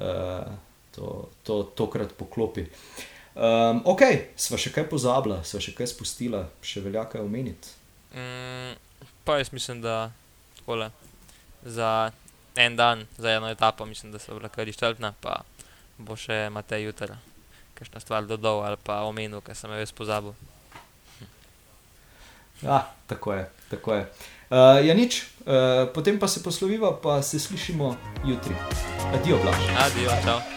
uh, 0.00 0.48
to, 0.96 1.28
to 1.44 1.62
tokrat 1.76 2.16
poklopi. 2.16 2.64
Uh, 2.64 3.15
Um, 3.36 3.82
ok, 3.84 4.00
sva 4.40 4.56
še 4.56 4.70
kaj 4.72 4.86
pozabila, 4.88 5.42
sva 5.44 5.60
še 5.60 5.74
kaj 5.76 5.90
spustila, 5.92 6.46
še 6.64 6.80
velja 6.80 7.04
kaj 7.04 7.20
omeniti. 7.20 7.74
Mm, 8.16 8.72
pa 9.28 9.36
jaz 9.36 9.52
mislim, 9.52 9.82
da 9.84 10.08
tole, 10.64 10.88
za 11.62 12.10
en 12.56 12.76
dan, 12.76 13.04
za 13.18 13.36
eno 13.36 13.50
etapo, 13.52 13.84
mislim, 13.84 14.12
da 14.12 14.18
so 14.18 14.38
bila 14.38 14.48
kar 14.48 14.68
izčrpna, 14.68 15.12
pa 15.20 15.42
bo 15.98 16.16
še 16.16 16.48
Matej 16.48 16.88
jutra, 16.88 17.20
kakšna 17.76 18.00
stvar 18.00 18.24
dodal 18.24 18.64
ali 18.64 18.80
pa 18.80 19.02
omenil, 19.04 19.44
ker 19.44 19.52
sem 19.52 19.68
jo 19.68 19.84
res 19.84 19.92
pozabil. 19.92 20.32
Ja, 22.64 22.86
tako 23.04 23.36
je, 23.36 23.44
tako 23.68 24.00
je. 24.00 24.08
Uh, 24.48 24.80
ja, 24.80 24.96
nič, 24.96 25.26
uh, 25.44 25.84
potem 25.92 26.16
pa 26.16 26.24
se 26.24 26.40
posloviva, 26.40 26.96
pa 27.04 27.20
se 27.20 27.36
slišimo 27.36 27.96
jutri. 28.24 28.56
Adijo, 29.12 29.44
blaž. 29.44 29.60
Adijo, 29.76 30.22
čau. 30.24 30.55